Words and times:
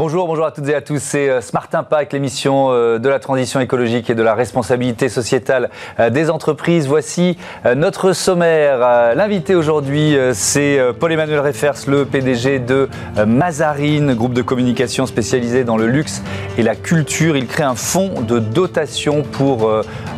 Bonjour, 0.00 0.26
bonjour 0.26 0.46
à 0.46 0.50
toutes 0.50 0.66
et 0.70 0.74
à 0.74 0.80
tous. 0.80 0.98
C'est 0.98 1.28
euh, 1.28 1.42
Smart 1.42 1.68
Impact, 1.74 2.14
l'émission 2.14 2.68
euh, 2.70 2.98
de 2.98 3.06
la 3.10 3.18
transition 3.18 3.60
écologique 3.60 4.08
et 4.08 4.14
de 4.14 4.22
la 4.22 4.34
responsabilité 4.34 5.10
sociétale 5.10 5.68
euh, 5.98 6.08
des 6.08 6.30
entreprises. 6.30 6.88
Voici 6.88 7.36
notre 7.76 8.14
sommaire. 8.14 8.78
L'invité 9.14 9.54
aujourd'hui, 9.54 10.16
c'est 10.32 10.80
Paul-Emmanuel 10.98 11.40
Refers, 11.40 11.74
le 11.86 12.06
PDG 12.06 12.60
de 12.60 12.88
Mazarine, 13.26 14.14
groupe 14.14 14.32
de 14.32 14.40
communication 14.40 15.04
spécialisé 15.04 15.64
dans 15.64 15.76
le 15.76 15.86
luxe 15.86 16.22
et 16.56 16.62
la 16.62 16.74
culture. 16.74 17.36
Il 17.36 17.46
crée 17.46 17.62
un 17.62 17.74
fonds 17.74 18.22
de 18.22 18.38
dotation 18.38 19.22
pour 19.22 19.70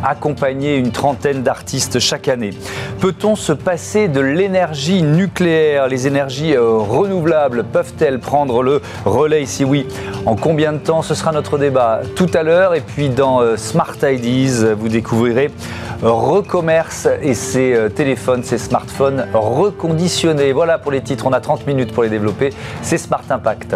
accompagner 0.03 0.77
une 0.77 0.91
trentaine 0.91 1.43
d'artistes 1.43 1.99
chaque 1.99 2.29
année. 2.29 2.51
Peut-on 2.99 3.35
se 3.35 3.51
passer 3.51 4.07
de 4.07 4.21
l'énergie 4.21 5.01
nucléaire? 5.01 5.89
Les 5.89 6.07
énergies 6.07 6.55
renouvelables 6.55 7.65
peuvent-elles 7.65 8.19
prendre 8.19 8.63
le 8.63 8.81
relais? 9.05 9.43
Ici 9.43 9.65
en 10.25 10.35
combien 10.35 10.73
de 10.73 10.77
temps 10.77 11.01
Ce 11.01 11.15
sera 11.15 11.31
notre 11.31 11.57
débat 11.57 12.01
tout 12.15 12.29
à 12.33 12.43
l'heure. 12.43 12.73
Et 12.75 12.81
puis 12.81 13.09
dans 13.09 13.41
euh, 13.41 13.57
Smart 13.57 13.95
Ideas, 14.03 14.73
vous 14.77 14.89
découvrirez 14.89 15.51
Recommerce 16.01 17.07
et 17.21 17.33
ses 17.33 17.73
euh, 17.73 17.89
téléphones, 17.89 18.43
ses 18.43 18.57
smartphones 18.57 19.25
reconditionnés. 19.33 20.51
Voilà 20.51 20.77
pour 20.77 20.91
les 20.91 21.01
titres, 21.01 21.25
on 21.27 21.33
a 21.33 21.39
30 21.39 21.65
minutes 21.65 21.93
pour 21.93 22.03
les 22.03 22.09
développer. 22.09 22.51
C'est 22.81 22.97
Smart 22.97 23.23
Impact. 23.29 23.75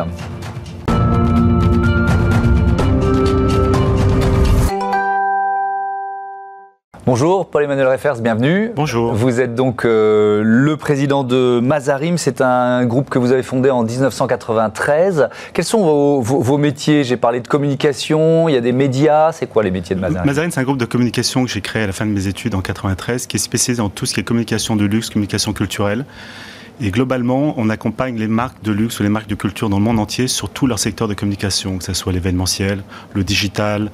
Bonjour, 7.07 7.49
Paul-Emmanuel 7.49 7.87
Refers, 7.87 8.15
bienvenue. 8.19 8.71
Bonjour. 8.75 9.13
Vous 9.13 9.39
êtes 9.39 9.55
donc 9.55 9.85
euh, 9.85 10.41
le 10.43 10.75
président 10.75 11.23
de 11.23 11.61
Mazarim. 11.61 12.17
C'est 12.17 12.41
un 12.41 12.85
groupe 12.85 13.09
que 13.09 13.17
vous 13.17 13.31
avez 13.31 13.43
fondé 13.43 13.69
en 13.69 13.83
1993. 13.83 15.29
Quels 15.53 15.63
sont 15.63 16.19
vos, 16.19 16.57
métiers? 16.57 17.05
J'ai 17.05 17.15
parlé 17.15 17.39
de 17.39 17.47
communication, 17.47 18.49
il 18.49 18.55
y 18.55 18.57
a 18.57 18.61
des 18.61 18.73
médias. 18.73 19.31
C'est 19.31 19.47
quoi 19.47 19.63
les 19.63 19.71
métiers 19.71 19.95
de 19.95 20.01
Mazarim? 20.01 20.25
Mazarim, 20.25 20.51
c'est 20.51 20.59
un 20.59 20.63
groupe 20.63 20.79
de 20.79 20.83
communication 20.83 21.45
que 21.45 21.49
j'ai 21.49 21.61
créé 21.61 21.83
à 21.83 21.87
la 21.87 21.93
fin 21.93 22.05
de 22.05 22.11
mes 22.11 22.27
études 22.27 22.55
en 22.55 22.61
93, 22.61 23.25
qui 23.25 23.37
est 23.37 23.39
spécialisé 23.39 23.81
dans 23.81 23.87
tout 23.87 24.05
ce 24.05 24.13
qui 24.13 24.19
est 24.19 24.23
communication 24.23 24.75
de 24.75 24.83
luxe, 24.83 25.09
communication 25.09 25.53
culturelle. 25.53 26.03
Et 26.81 26.91
globalement, 26.91 27.53
on 27.55 27.69
accompagne 27.69 28.17
les 28.17 28.27
marques 28.27 28.61
de 28.63 28.73
luxe 28.73 28.99
ou 28.99 29.03
les 29.03 29.09
marques 29.09 29.29
de 29.29 29.35
culture 29.35 29.69
dans 29.69 29.77
le 29.77 29.83
monde 29.85 29.99
entier 29.99 30.27
sur 30.27 30.49
tout 30.49 30.67
leur 30.67 30.77
secteur 30.77 31.07
de 31.07 31.13
communication, 31.13 31.77
que 31.77 31.85
ce 31.85 31.93
soit 31.93 32.11
l'événementiel, 32.11 32.83
le 33.13 33.23
digital, 33.23 33.91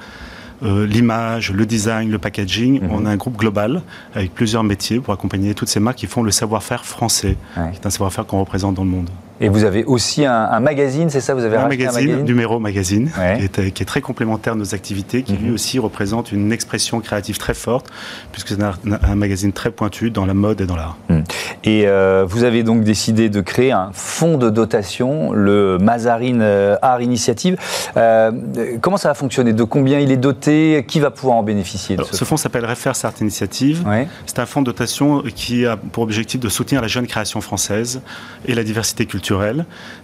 euh, 0.64 0.86
l'image, 0.86 1.52
le 1.52 1.66
design, 1.66 2.10
le 2.10 2.18
packaging. 2.18 2.82
Mhm. 2.82 2.90
On 2.90 3.06
a 3.06 3.10
un 3.10 3.16
groupe 3.16 3.36
global 3.36 3.82
avec 4.14 4.34
plusieurs 4.34 4.64
métiers 4.64 5.00
pour 5.00 5.12
accompagner 5.12 5.54
toutes 5.54 5.68
ces 5.68 5.80
marques 5.80 5.98
qui 5.98 6.06
font 6.06 6.22
le 6.22 6.30
savoir-faire 6.30 6.84
français, 6.84 7.36
qui 7.54 7.60
est 7.60 7.86
un 7.86 7.90
savoir-faire 7.90 8.26
qu'on 8.26 8.40
représente 8.40 8.74
dans 8.74 8.84
le 8.84 8.90
monde. 8.90 9.10
Et 9.40 9.48
vous 9.48 9.64
avez 9.64 9.84
aussi 9.84 10.24
un, 10.24 10.60
magazine, 10.60 11.10
c'est 11.10 11.20
ça 11.20 11.34
Vous 11.34 11.44
avez 11.44 11.56
un 11.56 11.66
magazine, 11.66 12.10
un 12.20 12.22
numéro 12.22 12.60
magazine, 12.60 13.10
qui, 13.36 13.82
est, 13.82 13.86
très 13.86 14.00
complémentaire 14.00 14.54
de 14.54 14.60
nos 14.60 14.74
activités, 14.74 15.22
qui 15.22 15.32
lui 15.32 15.48
mhm. 15.48 15.54
aussi 15.54 15.78
représente 15.78 16.30
une 16.30 16.52
expression 16.52 17.00
créative 17.00 17.38
très 17.38 17.54
forte, 17.54 17.86
puisque 18.30 18.48
c'est 18.48 18.62
un, 18.62 19.14
magazine 19.16 19.52
très 19.52 19.70
pointu 19.70 20.10
dans 20.10 20.24
la 20.24 20.34
mode 20.34 20.60
et 20.60 20.66
dans 20.66 20.76
l'art. 20.76 20.96
Mhm. 21.08 21.24
Et 21.64 21.86
euh, 21.86 22.24
vous 22.26 22.44
avez 22.44 22.62
donc 22.62 22.84
décidé 22.84 23.28
de 23.28 23.40
créer 23.40 23.72
un 23.72 23.90
fonds 23.92 24.38
de 24.38 24.50
dotation, 24.50 25.32
le 25.32 25.78
Mazarine 25.78 26.40
euh, 26.40 26.76
Art 26.80 27.02
Initiative. 27.02 27.56
Euh, 27.96 28.30
comment 28.80 28.96
ça 28.96 29.08
va 29.08 29.14
fonctionner 29.14 29.52
De 29.52 29.64
combien 29.64 29.98
il 29.98 30.12
est 30.12 30.16
doté? 30.16 30.84
Qui 30.86 31.00
va 31.00 31.10
pouvoir 31.10 31.38
en 31.38 31.42
bénéficier 31.42 31.96
ce, 32.10 32.24
fonds 32.24 32.36
s'appelle 32.36 32.64
Refers 32.64 33.04
Art 33.04 33.14
Initiative. 33.20 33.84
C'est 34.26 34.38
un 34.38 34.46
fonds 34.46 34.60
de 34.60 34.66
dotation 34.66 35.22
qui 35.34 35.66
a 35.66 35.76
pour 35.76 36.04
objectif 36.04 36.40
de 36.40 36.48
soutenir 36.48 36.80
la 36.80 36.88
jeune 36.88 37.06
création 37.06 37.40
française 37.40 38.00
et 38.46 38.54
la 38.54 38.62
diversité 38.62 39.06
culturelle 39.06 39.23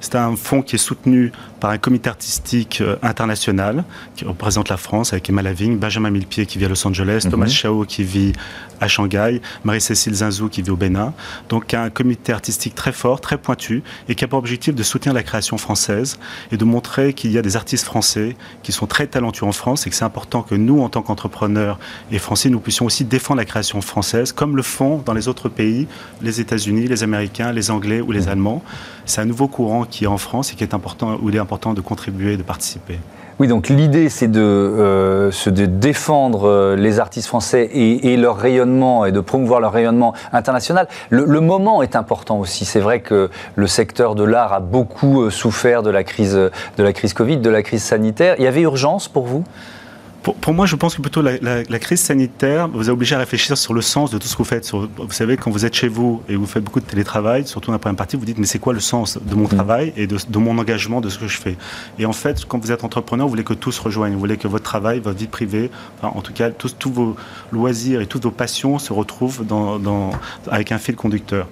c'est 0.00 0.14
un 0.14 0.36
fonds 0.36 0.62
qui 0.62 0.76
est 0.76 0.78
soutenu 0.78 1.32
par 1.60 1.70
un 1.70 1.78
comité 1.78 2.08
artistique 2.08 2.80
euh, 2.80 2.96
international 3.02 3.84
qui 4.16 4.24
représente 4.24 4.68
la 4.68 4.76
France 4.76 5.12
avec 5.12 5.28
Emma 5.28 5.42
Lavigne, 5.42 5.76
Benjamin 5.76 6.10
Millepied 6.10 6.46
qui 6.46 6.58
vit 6.58 6.64
à 6.64 6.68
Los 6.68 6.86
Angeles, 6.86 7.22
mhm. 7.24 7.30
Thomas 7.30 7.46
Chao 7.46 7.84
qui 7.84 8.02
vit 8.02 8.32
à 8.80 8.88
Shanghai, 8.88 9.42
Marie-Cécile 9.64 10.14
Zinzou 10.14 10.48
qui 10.48 10.62
vit 10.62 10.70
au 10.70 10.76
Bénin. 10.76 11.12
Donc 11.50 11.74
un 11.74 11.90
comité 11.90 12.32
artistique 12.32 12.74
très 12.74 12.92
fort, 12.92 13.20
très 13.20 13.36
pointu 13.36 13.82
et 14.08 14.14
qui 14.14 14.24
a 14.24 14.28
pour 14.28 14.38
objectif 14.38 14.74
de 14.74 14.82
soutenir 14.82 15.12
la 15.12 15.22
création 15.22 15.58
française 15.58 16.18
et 16.50 16.56
de 16.56 16.64
montrer 16.64 17.12
qu'il 17.12 17.30
y 17.30 17.38
a 17.38 17.42
des 17.42 17.56
artistes 17.56 17.84
français 17.84 18.36
qui 18.62 18.72
sont 18.72 18.86
très 18.86 19.06
talentueux 19.06 19.46
en 19.46 19.52
France 19.52 19.86
et 19.86 19.90
que 19.90 19.96
c'est 19.96 20.04
important 20.04 20.42
que 20.42 20.54
nous, 20.54 20.80
en 20.80 20.88
tant 20.88 21.02
qu'entrepreneurs 21.02 21.78
et 22.10 22.18
français, 22.18 22.48
nous 22.48 22.60
puissions 22.60 22.86
aussi 22.86 23.04
défendre 23.04 23.38
la 23.38 23.44
création 23.44 23.82
française 23.82 24.32
comme 24.32 24.56
le 24.56 24.62
font 24.62 25.02
dans 25.04 25.12
les 25.12 25.28
autres 25.28 25.50
pays, 25.50 25.86
les 26.22 26.40
États-Unis, 26.40 26.88
les 26.88 27.02
Américains, 27.02 27.52
les 27.52 27.70
Anglais 27.70 28.00
ou 28.00 28.12
les 28.12 28.22
mhm. 28.22 28.28
Allemands. 28.28 28.62
C'est 29.10 29.20
un 29.20 29.24
nouveau 29.24 29.48
courant 29.48 29.82
qui 29.84 30.04
est 30.04 30.06
en 30.06 30.18
France 30.18 30.52
et 30.52 30.54
qui 30.54 30.62
est 30.62 30.72
important, 30.72 31.18
où 31.20 31.30
il 31.30 31.34
est 31.34 31.40
important 31.40 31.74
de 31.74 31.80
contribuer, 31.80 32.36
de 32.36 32.44
participer. 32.44 33.00
Oui, 33.40 33.48
donc 33.48 33.68
l'idée, 33.68 34.08
c'est 34.08 34.28
de, 34.28 34.40
euh, 34.40 35.32
de, 35.46 35.66
défendre 35.66 36.46
euh, 36.46 36.76
les 36.76 37.00
artistes 37.00 37.26
français 37.26 37.68
et, 37.72 38.16
leur 38.16 38.36
rayonnement 38.36 39.06
et 39.06 39.10
de 39.12 39.18
promouvoir 39.18 39.58
leur 39.58 39.72
rayonnement 39.72 40.14
international. 40.32 40.86
Le, 41.08 41.24
le 41.24 41.40
moment 41.40 41.82
est 41.82 41.96
important 41.96 42.38
aussi. 42.38 42.64
C'est 42.64 42.78
vrai 42.78 43.00
que 43.00 43.30
le 43.56 43.66
secteur 43.66 44.14
de 44.14 44.22
l'art 44.22 44.52
a 44.52 44.60
beaucoup 44.60 45.22
euh, 45.22 45.30
souffert 45.30 45.82
de 45.82 45.90
la 45.90 46.04
crise, 46.04 46.34
de 46.34 46.50
la 46.82 46.92
crise 46.92 47.12
Covid, 47.12 47.38
de 47.38 47.50
la 47.50 47.64
crise 47.64 47.82
sanitaire. 47.82 48.36
Il 48.38 48.44
y 48.44 48.46
avait 48.46 48.60
urgence 48.60 49.08
pour 49.08 49.26
vous? 49.26 49.42
Pour, 50.22 50.52
moi, 50.52 50.66
je 50.66 50.76
pense 50.76 50.94
que 50.94 51.00
plutôt 51.00 51.22
la, 51.22 51.78
crise 51.78 52.00
sanitaire 52.00 52.68
vous 52.68 52.90
a 52.90 52.92
obligé 52.92 53.14
à 53.14 53.18
réfléchir 53.18 53.56
sur 53.56 53.72
le 53.72 53.80
sens 53.80 54.10
de 54.10 54.18
tout 54.18 54.26
ce 54.26 54.34
que 54.34 54.38
vous 54.38 54.44
faites. 54.44 54.70
vous 54.70 54.88
savez, 55.10 55.36
quand 55.36 55.50
vous 55.50 55.64
êtes 55.64 55.74
chez 55.74 55.88
vous 55.88 56.22
et 56.28 56.36
vous 56.36 56.46
faites 56.46 56.62
beaucoup 56.62 56.80
de 56.80 56.84
télétravail, 56.84 57.46
surtout 57.46 57.72
après 57.72 57.88
un 57.88 57.94
parti, 57.94 58.16
vous 58.16 58.24
dites 58.24 58.38
mais 58.38 58.46
c'est 58.46 58.58
quoi 58.58 58.72
le 58.72 58.80
sens 58.80 59.18
de 59.18 59.34
mon 59.34 59.44
mm. 59.44 59.48
travail 59.48 59.92
et 59.96 60.06
de, 60.06 60.38
mon 60.38 60.58
engagement, 60.58 61.00
de 61.00 61.08
ce 61.08 61.18
que 61.18 61.26
je 61.26 61.38
fais? 61.38 61.56
Et 61.98 62.04
en 62.04 62.12
fait, 62.12 62.44
quand 62.44 62.58
vous 62.58 62.70
êtes 62.70 62.84
entrepreneur, 62.84 63.26
vous 63.26 63.30
voulez 63.30 63.44
que 63.44 63.54
tout 63.54 63.72
se 63.72 63.80
rejoigne. 63.80 64.12
Vous 64.12 64.18
voulez 64.18 64.36
que 64.36 64.48
votre 64.48 64.64
travail, 64.64 65.00
votre 65.00 65.18
vie 65.18 65.26
privée, 65.26 65.70
en 66.02 66.20
tout 66.20 66.32
cas, 66.32 66.50
tous, 66.50 66.76
vos 66.86 67.16
loisirs 67.50 68.00
et 68.00 68.06
toutes 68.06 68.24
vos 68.24 68.30
passions 68.30 68.78
se 68.78 68.92
retrouvent 68.92 69.46
dans, 69.46 70.10
avec 70.48 70.72
un 70.72 70.78
fil 70.78 70.96
conducteur. 70.96 71.46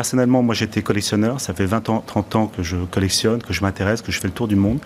Personnellement, 0.00 0.42
moi 0.42 0.54
j'étais 0.54 0.80
collectionneur, 0.80 1.42
ça 1.42 1.52
fait 1.52 1.66
20 1.66 1.90
ans, 1.90 2.02
30 2.06 2.36
ans 2.36 2.46
que 2.46 2.62
je 2.62 2.78
collectionne, 2.90 3.42
que 3.42 3.52
je 3.52 3.60
m'intéresse, 3.60 4.00
que 4.00 4.10
je 4.10 4.18
fais 4.18 4.28
le 4.28 4.32
tour 4.32 4.48
du 4.48 4.56
monde. 4.56 4.78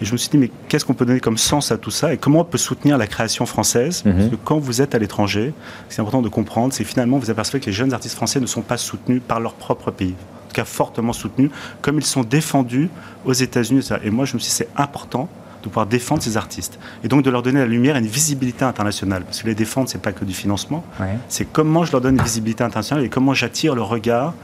Et 0.00 0.04
je 0.04 0.12
me 0.12 0.16
suis 0.16 0.30
dit, 0.30 0.38
mais 0.38 0.52
qu'est-ce 0.68 0.84
qu'on 0.84 0.94
peut 0.94 1.04
donner 1.04 1.18
comme 1.18 1.36
sens 1.36 1.72
à 1.72 1.78
tout 1.78 1.90
ça 1.90 2.14
et 2.14 2.16
comment 2.16 2.42
on 2.42 2.44
peut 2.44 2.58
soutenir 2.58 2.96
la 2.96 3.08
création 3.08 3.44
française? 3.44 4.04
Mhm. 4.04 4.14
Parce 4.14 4.28
que 4.28 4.36
quand 4.36 4.58
vous 4.60 4.80
êtes 4.80 4.94
à 4.94 5.00
l'étranger, 5.00 5.52
c'est 5.88 6.00
important 6.00 6.22
de 6.22 6.28
comprendre, 6.28 6.72
c'est 6.72 6.84
finalement 6.84 7.18
vous 7.18 7.28
apercevez 7.28 7.58
que 7.58 7.66
les 7.66 7.72
jeunes 7.72 7.92
artistes 7.92 8.14
français 8.14 8.38
ne 8.38 8.46
sont 8.46 8.62
pas 8.62 8.76
soutenus 8.76 9.20
par 9.26 9.40
leur 9.40 9.54
propre 9.54 9.90
pays. 9.90 10.14
En 10.14 10.48
tout 10.48 10.54
cas, 10.54 10.64
fortement 10.64 11.12
soutenus, 11.12 11.50
comme 11.80 11.98
ils 11.98 12.06
sont 12.06 12.22
défendus 12.22 12.88
aux 13.24 13.32
États-Unis. 13.32 13.88
Et 14.04 14.10
moi, 14.10 14.26
je 14.26 14.34
me 14.34 14.38
suis 14.38 14.48
dit, 14.48 14.54
c'est 14.54 14.68
important 14.76 15.28
de 15.62 15.68
pouvoir 15.68 15.86
défendre 15.86 16.22
ces 16.22 16.36
artistes 16.36 16.78
et 17.04 17.08
donc 17.08 17.22
de 17.22 17.30
leur 17.30 17.42
donner 17.42 17.60
la 17.60 17.66
lumière 17.66 17.96
et 17.96 18.00
une 18.00 18.06
visibilité 18.06 18.64
internationale. 18.64 19.24
Parce 19.24 19.42
que 19.42 19.46
les 19.46 19.54
défendre, 19.54 19.88
c'est 19.88 20.00
pas 20.00 20.12
que 20.12 20.24
du 20.24 20.34
financement, 20.34 20.84
c'est 21.28 21.44
comment 21.44 21.84
je 21.84 21.92
leur 21.92 22.00
donne 22.00 22.16
une 22.16 22.22
visibilité 22.22 22.64
internationale 22.64 23.04
et 23.04 23.08
comment 23.08 23.34
j'attire 23.34 23.74
le 23.74 23.82
regard 23.82 24.34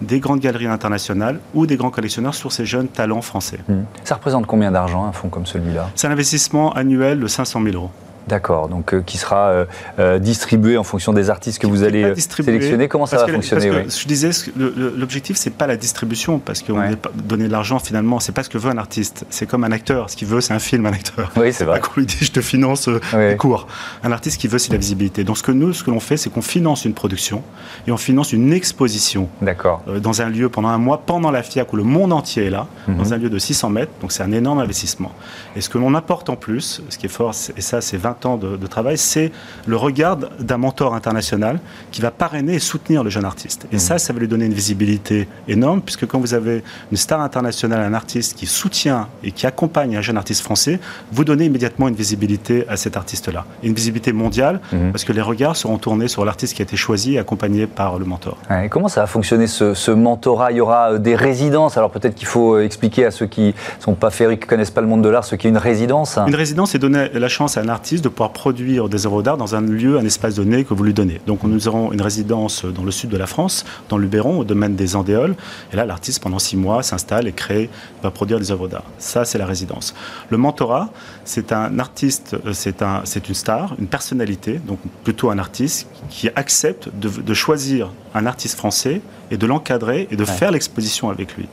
des 0.00 0.20
grandes 0.20 0.40
galeries 0.40 0.66
internationales 0.66 1.40
ou 1.54 1.66
des 1.66 1.76
grands 1.76 1.90
collectionneurs 1.90 2.34
sur 2.34 2.52
ces 2.52 2.66
jeunes 2.66 2.88
talents 2.88 3.22
français. 3.22 3.60
Hmm. 3.66 3.84
Ça 4.04 4.16
représente 4.16 4.46
combien 4.46 4.70
d'argent 4.70 5.06
un 5.06 5.12
fonds 5.12 5.30
comme 5.30 5.46
celui-là? 5.46 5.88
C'est 5.94 6.06
un 6.06 6.10
investissement 6.10 6.72
annuel 6.72 7.18
de 7.18 7.26
500 7.26 7.62
000 7.62 7.74
euros. 7.76 7.90
D'accord, 8.26 8.68
donc 8.68 8.92
euh, 8.92 9.02
qui 9.02 9.18
sera 9.18 9.48
euh, 9.50 9.64
euh, 10.00 10.18
distribué 10.18 10.76
en 10.76 10.82
fonction 10.82 11.12
des 11.12 11.30
artistes 11.30 11.60
que 11.60 11.68
vous 11.68 11.84
allez 11.84 12.12
sélectionner. 12.16 12.88
Comment 12.88 13.06
ça 13.06 13.18
va 13.18 13.28
fonctionner 13.28 13.70
parce 13.70 13.94
que 13.94 14.02
Je 14.02 14.08
disais, 14.08 14.30
l'objectif 14.56 15.36
c'est 15.36 15.50
pas 15.50 15.68
la 15.68 15.76
distribution, 15.76 16.40
parce 16.40 16.62
qu'on 16.62 16.78
ouais. 16.78 16.96
donner 17.14 17.46
de 17.46 17.52
l'argent 17.52 17.78
finalement, 17.78 18.18
c'est 18.18 18.32
pas 18.32 18.42
ce 18.42 18.48
que 18.48 18.58
veut 18.58 18.70
un 18.70 18.78
artiste. 18.78 19.24
C'est 19.30 19.46
comme 19.46 19.62
un 19.62 19.70
acteur, 19.70 20.10
ce 20.10 20.16
qu'il 20.16 20.26
veut 20.26 20.40
c'est 20.40 20.54
un 20.54 20.58
film, 20.58 20.86
un 20.86 20.92
acteur. 20.92 21.30
Oui, 21.36 21.52
c'est 21.52 21.64
vrai. 21.64 21.78
Pas 21.78 21.86
qu'on 21.86 22.00
lui 22.00 22.06
dit 22.06 22.16
je 22.20 22.32
te 22.32 22.40
finance 22.40 22.88
les 23.14 23.36
cours. 23.36 23.68
Un 24.02 24.10
artiste 24.10 24.40
qui 24.40 24.48
veut 24.48 24.58
c'est 24.58 24.72
la 24.72 24.78
visibilité. 24.78 25.22
Donc 25.22 25.38
ce 25.38 25.44
que 25.44 25.52
nous, 25.52 25.72
ce 25.72 25.84
que 25.84 25.90
l'on 25.90 26.00
fait, 26.00 26.16
c'est 26.16 26.30
qu'on 26.30 26.42
finance 26.42 26.84
une 26.84 26.94
production 26.94 27.42
et 27.86 27.92
on 27.92 27.96
finance 27.96 28.32
une 28.32 28.52
exposition. 28.52 29.28
D'accord. 29.40 29.82
dans 30.02 30.22
un 30.22 30.30
lieu 30.30 30.48
pendant 30.48 30.68
un 30.68 30.78
mois, 30.78 31.02
pendant 31.06 31.30
la 31.30 31.42
FIAC 31.42 31.72
où 31.72 31.76
le 31.76 31.84
monde 31.84 32.12
entier 32.12 32.46
est 32.46 32.50
là, 32.50 32.66
mhm. 32.88 32.96
dans 32.96 33.14
un 33.14 33.18
lieu 33.18 33.30
de 33.30 33.38
600 33.38 33.70
mètres. 33.70 33.92
Donc 34.00 34.10
c'est 34.10 34.24
un 34.24 34.32
énorme 34.32 34.58
investissement. 34.58 35.12
Et 35.54 35.60
ce 35.60 35.68
que 35.68 35.78
l'on 35.78 35.94
apporte 35.94 36.28
en 36.28 36.36
plus, 36.36 36.82
ce 36.88 36.98
qui 36.98 37.06
est 37.06 37.10
fort, 37.10 37.32
et 37.56 37.60
ça 37.60 37.80
c'est 37.80 37.96
20 37.96 38.15
temps 38.16 38.36
de, 38.36 38.66
travail, 38.66 38.98
c'est 38.98 39.32
le 39.66 39.76
regard 39.76 40.16
d'un 40.16 40.56
mentor 40.56 40.94
international 40.94 41.60
qui 41.92 42.00
va 42.00 42.10
parrainer 42.10 42.54
et 42.54 42.58
soutenir 42.58 43.04
le 43.04 43.10
jeune 43.10 43.24
artiste. 43.24 43.66
Et 43.72 43.76
mmh. 43.76 43.78
ça, 43.78 43.98
ça 43.98 44.12
va 44.12 44.18
lui 44.18 44.28
donner 44.28 44.46
une 44.46 44.54
visibilité 44.54 45.28
énorme, 45.48 45.80
puisque 45.80 46.06
quand 46.06 46.18
vous 46.18 46.34
avez 46.34 46.62
une 46.90 46.96
star 46.96 47.20
internationale, 47.20 47.80
un 47.80 47.94
artiste 47.94 48.36
qui 48.36 48.46
soutient 48.46 49.08
et 49.22 49.32
qui 49.32 49.46
accompagne 49.46 49.96
un 49.96 50.00
jeune 50.00 50.16
artiste 50.16 50.42
français, 50.42 50.80
vous 51.12 51.24
donnez 51.24 51.46
immédiatement 51.46 51.88
une 51.88 51.94
visibilité 51.94 52.66
à 52.68 52.76
cet 52.76 52.96
artiste-là. 52.96 53.44
Une 53.62 53.74
visibilité 53.74 54.12
mondiale, 54.12 54.60
mmh. 54.72 54.90
parce 54.90 55.04
que 55.04 55.12
les 55.12 55.22
regards 55.22 55.56
seront 55.56 55.78
tournés 55.78 56.08
sur 56.08 56.24
l'artiste 56.24 56.54
qui 56.54 56.62
a 56.62 56.64
été 56.64 56.76
choisi 56.76 57.14
et 57.14 57.18
accompagné 57.18 57.66
par 57.66 57.98
le 57.98 58.04
mentor. 58.04 58.38
et 58.64 58.68
comment 58.68 58.88
ça 58.88 59.02
va 59.02 59.06
fonctionner 59.06 59.46
ce, 59.46 59.90
mentorat? 59.90 60.52
Il 60.52 60.58
y 60.58 60.60
aura 60.60 60.92
euh, 60.92 60.98
des 60.98 61.14
résidences? 61.14 61.76
Alors 61.76 61.90
peut-être 61.90 62.14
qu'il 62.14 62.26
faut 62.26 62.54
euh, 62.54 62.64
expliquer 62.64 63.06
à 63.06 63.10
ceux 63.10 63.26
qui 63.26 63.48
ne 63.48 63.82
sont 63.82 63.94
pas 63.94 64.10
féeriques, 64.10 64.40
qui 64.40 64.46
ne 64.46 64.50
connaissent 64.50 64.70
pas 64.70 64.80
le 64.80 64.86
monde 64.86 65.02
de 65.02 65.08
l'art, 65.08 65.24
ce 65.24 65.36
qu'est 65.36 65.48
une 65.48 65.58
résidence? 65.58 66.18
Une 66.26 66.34
résidence, 66.34 66.70
c'est 66.70 66.78
donner 66.78 67.08
la 67.12 67.28
chance 67.28 67.56
à 67.56 67.60
un 67.60 67.68
artiste 67.68 68.04
de 68.06 68.10
pouvoir 68.10 68.32
produire 68.32 68.88
des 68.88 69.04
œuvres 69.04 69.22
d'art 69.22 69.36
dans 69.36 69.56
un 69.56 69.60
lieu, 69.60 69.98
un 69.98 70.04
espace 70.04 70.36
donné 70.36 70.64
que 70.64 70.74
vous 70.74 70.84
lui 70.84 70.94
donnez. 70.94 71.20
Donc 71.26 71.42
nous 71.42 71.66
aurons 71.66 71.92
une 71.92 72.00
résidence 72.00 72.64
dans 72.64 72.84
le 72.84 72.92
sud 72.92 73.10
de 73.10 73.16
la 73.16 73.26
France, 73.26 73.64
dans 73.88 73.98
l'Uberon, 73.98 74.38
au 74.38 74.44
domaine 74.44 74.76
des 74.76 74.94
Andéoles. 74.94 75.34
Et 75.72 75.76
là, 75.76 75.84
l'artiste, 75.86 76.22
pendant 76.22 76.38
six 76.38 76.56
mois, 76.56 76.84
s'installe 76.84 77.26
et 77.26 77.32
crée, 77.32 77.68
va 78.04 78.12
produire 78.12 78.38
des 78.38 78.52
œuvres 78.52 78.68
d'art. 78.68 78.84
Ça, 78.98 79.24
c'est 79.24 79.38
la 79.38 79.46
résidence. 79.46 79.92
Le 80.30 80.36
mentorat, 80.36 80.90
c'est 81.24 81.52
un 81.52 81.80
artiste, 81.80 82.36
euh, 82.46 82.52
c'est 82.52 82.80
un, 82.82 83.02
une 83.28 83.34
star, 83.34 83.74
une 83.78 83.88
personnalité, 83.88 84.60
donc 84.64 84.78
plutôt 85.02 85.30
un 85.30 85.38
artiste 85.38 85.88
qui 86.08 86.28
accepte 86.36 86.88
de, 86.94 87.34
choisir 87.34 87.90
un 88.14 88.24
artiste 88.24 88.56
français 88.56 89.00
et 89.30 89.36
de 89.36 89.46
l'encadrer 89.46 90.06
et 90.10 90.16
de 90.16 90.24
faire 90.24 90.52
l'exposition 90.52 91.10
avec 91.10 91.36
lui. 91.36 91.48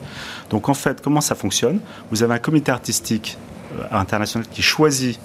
Donc 0.50 0.68
en 0.68 0.74
fait, 0.74 1.00
comment 1.02 1.20
ça 1.20 1.34
fonctionne? 1.34 1.80
Vous 2.10 2.22
avez 2.22 2.34
un 2.34 2.38
comité 2.38 2.70
artistique 2.70 3.36
euh, 3.78 3.84
international 3.90 4.46
qui 4.48 4.62
choisit 4.62 5.18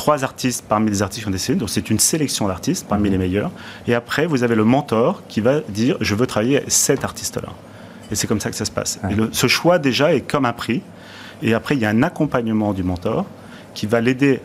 trois 0.00 0.24
artistes 0.24 0.64
parmi 0.66 0.88
les 0.88 1.02
artistes 1.02 1.24
qui 1.24 1.28
ont 1.28 1.30
décidé. 1.30 1.58
Donc 1.58 1.68
c'est 1.68 1.90
une 1.90 1.98
sélection 1.98 2.48
d'artistes 2.48 2.86
parmi 2.88 3.08
mhm. 3.08 3.12
les 3.12 3.18
meilleurs. 3.18 3.50
Et 3.86 3.94
après, 3.94 4.24
vous 4.24 4.42
avez 4.42 4.54
le 4.54 4.64
mentor 4.64 5.22
qui 5.28 5.42
va 5.42 5.60
dire 5.60 5.98
je 6.00 6.14
veux 6.14 6.26
travailler 6.26 6.56
avec 6.56 6.70
cet 6.70 7.04
artiste-là. 7.04 7.50
Et 8.10 8.14
c'est 8.14 8.26
comme 8.26 8.40
ça 8.40 8.48
que 8.48 8.56
ça 8.56 8.64
se 8.64 8.70
passe. 8.70 8.98
Et 9.10 9.14
ce 9.32 9.46
choix 9.46 9.78
déjà 9.78 10.14
est 10.14 10.22
comme 10.22 10.46
un 10.46 10.54
prix. 10.54 10.80
Et 11.42 11.52
après, 11.52 11.76
il 11.76 11.82
y 11.82 11.84
a 11.84 11.90
un 11.90 12.02
accompagnement 12.02 12.72
du 12.72 12.82
mentor 12.82 13.26
qui 13.74 13.86
va 13.86 14.00
l'aider 14.00 14.40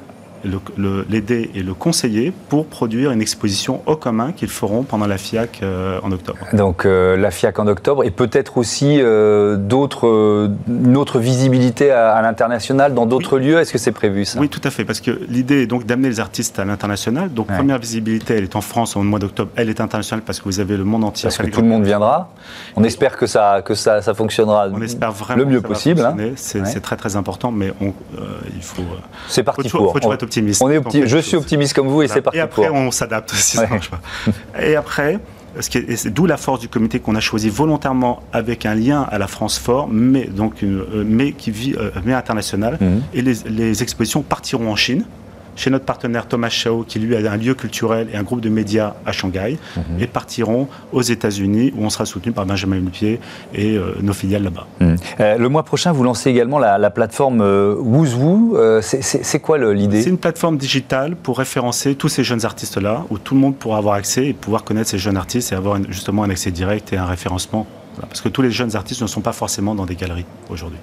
l'aider 1.10 1.52
et 1.56 1.64
le 1.64 1.74
conseiller 1.74 2.34
pour 2.50 2.68
produire 2.68 3.12
une 3.12 3.22
exposition 3.22 3.82
au 3.86 3.96
commun 3.96 4.32
qu'ils 4.32 4.50
feront 4.50 4.84
pendant 4.84 5.08
la 5.08 5.18
FIAC 5.18 5.60
euh, 5.64 6.00
en 6.04 6.12
octobre. 6.12 6.38
Donc 6.54 6.86
euh, 6.86 7.18
la 7.18 7.32
FIAC 7.32 7.60
en 7.60 7.68
octobre 7.68 8.04
et 8.04 8.12
peut-être 8.12 8.58
aussi 8.58 9.00
euh, 9.02 9.56
d'autres, 9.56 10.50
une 10.68 10.98
autre 10.98 11.20
visibilité 11.20 11.92
à, 11.92 12.22
l'international 12.22 12.94
dans 12.94 13.06
d'autres 13.06 13.40
lieux. 13.40 13.60
Est-ce 13.60 13.72
que 13.72 13.78
c'est 13.78 13.92
prévu 13.92 14.26
ça? 14.26 14.40
Oui, 14.40 14.50
tout 14.50 14.62
à 14.64 14.70
fait, 14.70 14.86
parce 14.86 15.02
que 15.02 15.20
l'idée 15.28 15.64
est 15.64 15.68
donc 15.68 15.86
d'amener 15.86 16.10
les 16.10 16.20
artistes 16.20 16.60
à 16.60 16.66
l'international. 16.66 17.34
Donc 17.34 17.48
première 17.48 17.80
visibilité, 17.80 18.36
elle 18.36 18.44
est 18.44 18.56
en 18.56 18.62
France 18.62 18.96
au 18.96 19.04
mois 19.04 19.20
d'octobre. 19.20 19.52
Elle 19.56 19.70
est 19.70 19.82
internationale 19.82 20.24
parce 20.26 20.40
que 20.40 20.46
vous 20.46 20.60
avez 20.60 20.78
le 20.78 20.84
monde 20.84 21.04
entier. 21.04 21.28
Parce 21.28 21.38
que 21.38 21.48
tout 21.48 21.62
le 21.62 21.68
monde 21.68 21.84
viendra. 21.84 22.30
On 22.76 22.84
espère 22.84 23.18
que 23.18 23.28
ça, 23.28 23.62
que 23.64 23.74
ça, 23.74 24.02
ça 24.02 24.14
fonctionnera 24.14 24.68
on 24.72 24.82
espère 24.82 25.12
vraiment 25.12 25.44
le 25.44 25.50
mieux 25.50 25.62
possible. 25.62 26.02
Hein. 26.02 26.16
C'est, 26.36 26.82
très 26.82 26.96
très 26.96 27.16
important, 27.16 27.52
mais 27.52 27.72
on, 27.82 27.94
il 28.56 28.62
faut. 28.62 28.84
C'est 29.28 29.44
parti 29.44 29.70
pour. 29.70 29.94
Faut, 29.94 30.00
on 30.62 30.70
est 30.70 31.08
je 31.08 31.18
suis 31.18 31.38
optimiste 31.38 31.74
comme 31.74 31.88
vous 31.88 32.02
et 32.02 32.08
c'est 32.08 32.22
parti. 32.22 32.38
Et 32.38 32.42
après, 32.42 32.70
on 32.70 32.92
s'adapte 32.92 33.32
aussi. 33.34 33.58
Et 34.60 34.76
après, 34.76 35.20
d'où 36.06 36.26
la 36.26 36.38
force 36.38 36.60
du 36.60 36.68
comité 36.68 37.00
qu'on 37.00 37.16
a 37.16 37.20
choisi 37.20 37.50
volontairement 37.50 38.24
avec 38.34 38.66
un 38.66 38.76
lien 38.76 39.04
à 39.10 39.18
la 39.18 39.28
France 39.28 39.58
fort, 39.58 39.88
mais, 39.90 40.26
donc 40.26 40.64
euh, 40.64 41.04
mais 41.06 41.32
qui 41.32 41.52
vit, 41.52 41.76
euh, 41.76 41.92
mais 42.04 42.14
international. 42.14 42.78
Mhm. 42.80 43.02
Et 43.14 43.22
les, 43.22 43.34
les 43.50 43.84
expositions 43.84 44.22
partiront 44.22 44.72
en 44.72 44.76
Chine 44.76 45.06
chez 45.56 45.70
notre 45.70 45.86
partenaire 45.86 46.28
Thomas 46.28 46.50
Chao, 46.50 46.84
qui 46.84 47.00
lui 47.00 47.16
a 47.16 47.32
un 47.32 47.38
lieu 47.38 47.54
culturel 47.54 48.08
et 48.14 48.18
un 48.18 48.24
groupe 48.24 48.42
de 48.42 48.50
médias 48.50 48.94
à 49.06 49.12
Shanghai, 49.12 49.58
mhm. 49.76 49.84
et 50.00 50.08
partiront 50.08 50.68
aux 50.92 51.02
États-Unis, 51.02 51.74
où 51.76 51.86
on 51.86 51.90
sera 51.90 52.06
soutenu 52.06 52.32
par 52.32 52.46
Benjamin 52.46 52.78
Lupier 52.78 53.20
et 53.54 53.78
euh, 53.78 53.96
nos 54.02 54.14
filiales 54.14 54.44
là-bas. 54.44 54.68
Mhm. 54.80 54.96
Euh, 55.20 55.38
le 55.38 55.50
mois 55.50 55.64
prochain, 55.64 55.92
vous 55.92 56.04
lancez 56.04 56.30
également 56.30 56.60
la, 56.60 56.90
plateforme 56.90 57.42
euh, 57.42 57.76
euh 57.76 58.82
c'est 58.82 59.40
quoi 59.40 59.58
l'idée? 59.74 60.02
C'est 60.02 60.10
une 60.10 60.18
plateforme 60.18 60.58
digitale 60.58 61.16
pour 61.16 61.38
référencer 61.38 61.96
tous 61.96 62.10
ces 62.10 62.24
jeunes 62.24 62.46
artistes-là, 62.46 63.06
où 63.10 63.18
tout 63.18 63.36
le 63.36 63.42
monde 63.42 63.56
pourra 63.56 63.78
avoir 63.78 63.96
accès 63.96 64.28
et 64.28 64.34
pouvoir 64.34 64.64
connaître 64.64 64.90
ces 64.90 64.98
jeunes 64.98 65.18
artistes 65.18 65.52
et 65.52 65.56
avoir 65.56 65.80
justement 65.90 66.24
un 66.24 66.30
accès 66.30 66.52
direct 66.52 66.94
et 66.94 66.98
un 66.98 67.06
référencement 67.06 67.66
parce 68.02 68.22
que 68.22 68.30
tous 68.30 68.42
les 68.42 68.52
jeunes 68.52 68.76
artistes 68.76 69.02
ne 69.02 69.08
sont 69.08 69.22
pas 69.22 69.34
forcément 69.34 69.76
dans 69.76 69.86
des 69.86 69.96
galeries 69.96 70.26
aujourd'hui. 70.50 70.80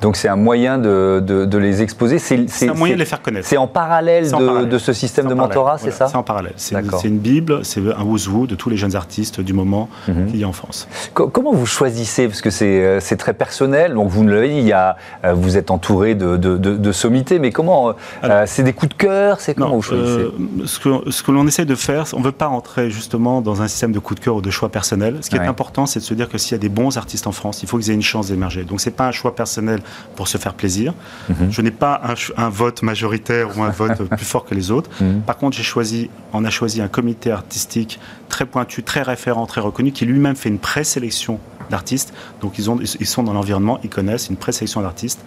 Donc 0.00 0.16
c'est 0.16 0.28
un 0.28 0.36
moyen 0.36 0.78
de, 0.78 1.22
de, 1.24 1.58
les 1.58 1.82
exposer. 1.82 2.18
C'est 2.18 2.68
un 2.68 2.74
moyen 2.74 2.94
de 2.94 3.00
les 3.00 3.04
faire 3.04 3.22
connaître. 3.22 3.46
C'est 3.46 3.56
en 3.56 3.66
parallèle, 3.66 4.30
de, 4.30 4.78
ce 4.78 4.92
système 4.92 5.26
de 5.26 5.34
mentorat, 5.34 5.78
c'est 5.78 5.90
ça 5.90 6.06
C'est 6.06 6.16
en 6.16 6.22
parallèle. 6.22 6.54
C'est 6.56 7.04
une 7.04 7.18
bible, 7.18 7.64
c'est 7.64 7.80
un 7.80 8.02
who's 8.02 8.28
de 8.28 8.54
tous 8.54 8.68
les 8.68 8.76
jeunes 8.76 8.94
artistes 8.94 9.40
du 9.40 9.52
moment 9.52 9.88
mhm. 10.06 10.26
qu'il 10.26 10.40
y 10.40 10.44
a 10.44 10.48
en 10.48 10.52
France. 10.52 10.88
comment 11.14 11.52
vous 11.52 11.66
choisissez? 11.66 12.28
Parce 12.28 12.40
que 12.40 12.50
euh, 12.62 13.00
c'est 13.00 13.16
très 13.16 13.32
personnel. 13.32 13.94
Donc 13.94 14.08
vous 14.08 14.26
l'avez 14.26 14.48
dit, 14.48 14.58
il 14.58 14.66
y 14.66 14.72
a, 14.72 14.96
euh, 15.24 15.32
vous 15.32 15.56
êtes 15.56 15.70
entouré 15.70 16.14
de, 16.14 16.36
de, 16.36 16.92
sommités, 16.92 17.38
mais 17.38 17.52
comment 17.52 17.94
euh, 18.24 18.44
C'est 18.46 18.62
des 18.62 18.72
coups 18.72 18.90
de 18.90 18.94
cœur? 18.94 19.40
C'est 19.40 19.54
comment 19.54 19.76
vous 19.76 19.82
choisissez? 19.82 20.28
Ce 20.64 20.78
que, 20.78 21.10
ce 21.10 21.22
que 21.22 21.30
l'on 21.30 21.46
essaie 21.46 21.64
de 21.64 21.74
faire, 21.74 22.04
on 22.12 22.20
ne 22.20 22.24
veut 22.24 22.32
pas 22.32 22.46
rentrer 22.46 22.90
justement 22.90 23.40
dans 23.40 23.62
un 23.62 23.68
système 23.68 23.92
de 23.92 23.98
coups 23.98 24.20
de 24.20 24.24
cœur 24.24 24.36
ou 24.36 24.40
de 24.40 24.50
choix 24.50 24.68
personnel. 24.68 25.18
Ce 25.20 25.30
qui 25.30 25.36
est 25.36 25.40
important, 25.40 25.86
c'est 25.86 26.00
de 26.00 26.04
se 26.04 26.14
dire 26.14 26.28
que 26.28 26.37
s'il 26.38 26.52
y 26.52 26.54
a 26.54 26.58
des 26.58 26.68
bons 26.68 26.96
artistes 26.96 27.26
en 27.26 27.32
France, 27.32 27.62
il 27.62 27.68
faut 27.68 27.78
qu'ils 27.78 27.90
aient 27.90 27.94
une 27.94 28.02
chance 28.02 28.28
d'émerger. 28.28 28.64
Donc 28.64 28.80
c'est 28.80 28.90
pas 28.90 29.06
un 29.06 29.12
choix 29.12 29.34
personnel 29.34 29.80
pour 30.16 30.28
se 30.28 30.38
faire 30.38 30.54
plaisir. 30.54 30.94
Mhm. 31.28 31.50
Je 31.50 31.62
n'ai 31.62 31.70
pas 31.70 32.00
un, 32.36 32.48
vote 32.48 32.82
majoritaire 32.82 33.56
ou 33.56 33.62
un 33.62 33.70
vote 33.70 34.02
plus 34.16 34.24
fort 34.24 34.44
que 34.44 34.54
les 34.54 34.70
autres. 34.70 34.90
Mhm. 35.00 35.22
Par 35.22 35.36
contre, 35.36 35.56
j'ai 35.56 35.62
choisi, 35.62 36.10
on 36.32 36.44
a 36.44 36.50
choisi 36.50 36.80
un 36.80 36.88
comité 36.88 37.30
artistique 37.30 37.98
très 38.28 38.46
pointu, 38.46 38.82
très 38.82 39.02
référent, 39.02 39.46
très 39.46 39.60
reconnu, 39.60 39.92
qui 39.92 40.04
lui-même 40.06 40.36
fait 40.36 40.48
une 40.48 40.58
présélection 40.58 41.40
d'artistes. 41.70 42.12
Donc 42.40 42.58
ils, 42.58 42.70
ont, 42.70 42.78
ils 42.80 43.06
sont 43.06 43.22
dans 43.22 43.32
l'environnement, 43.32 43.78
ils 43.82 43.90
connaissent 43.90 44.28
une 44.28 44.36
présélection 44.36 44.82
d'artistes. 44.82 45.20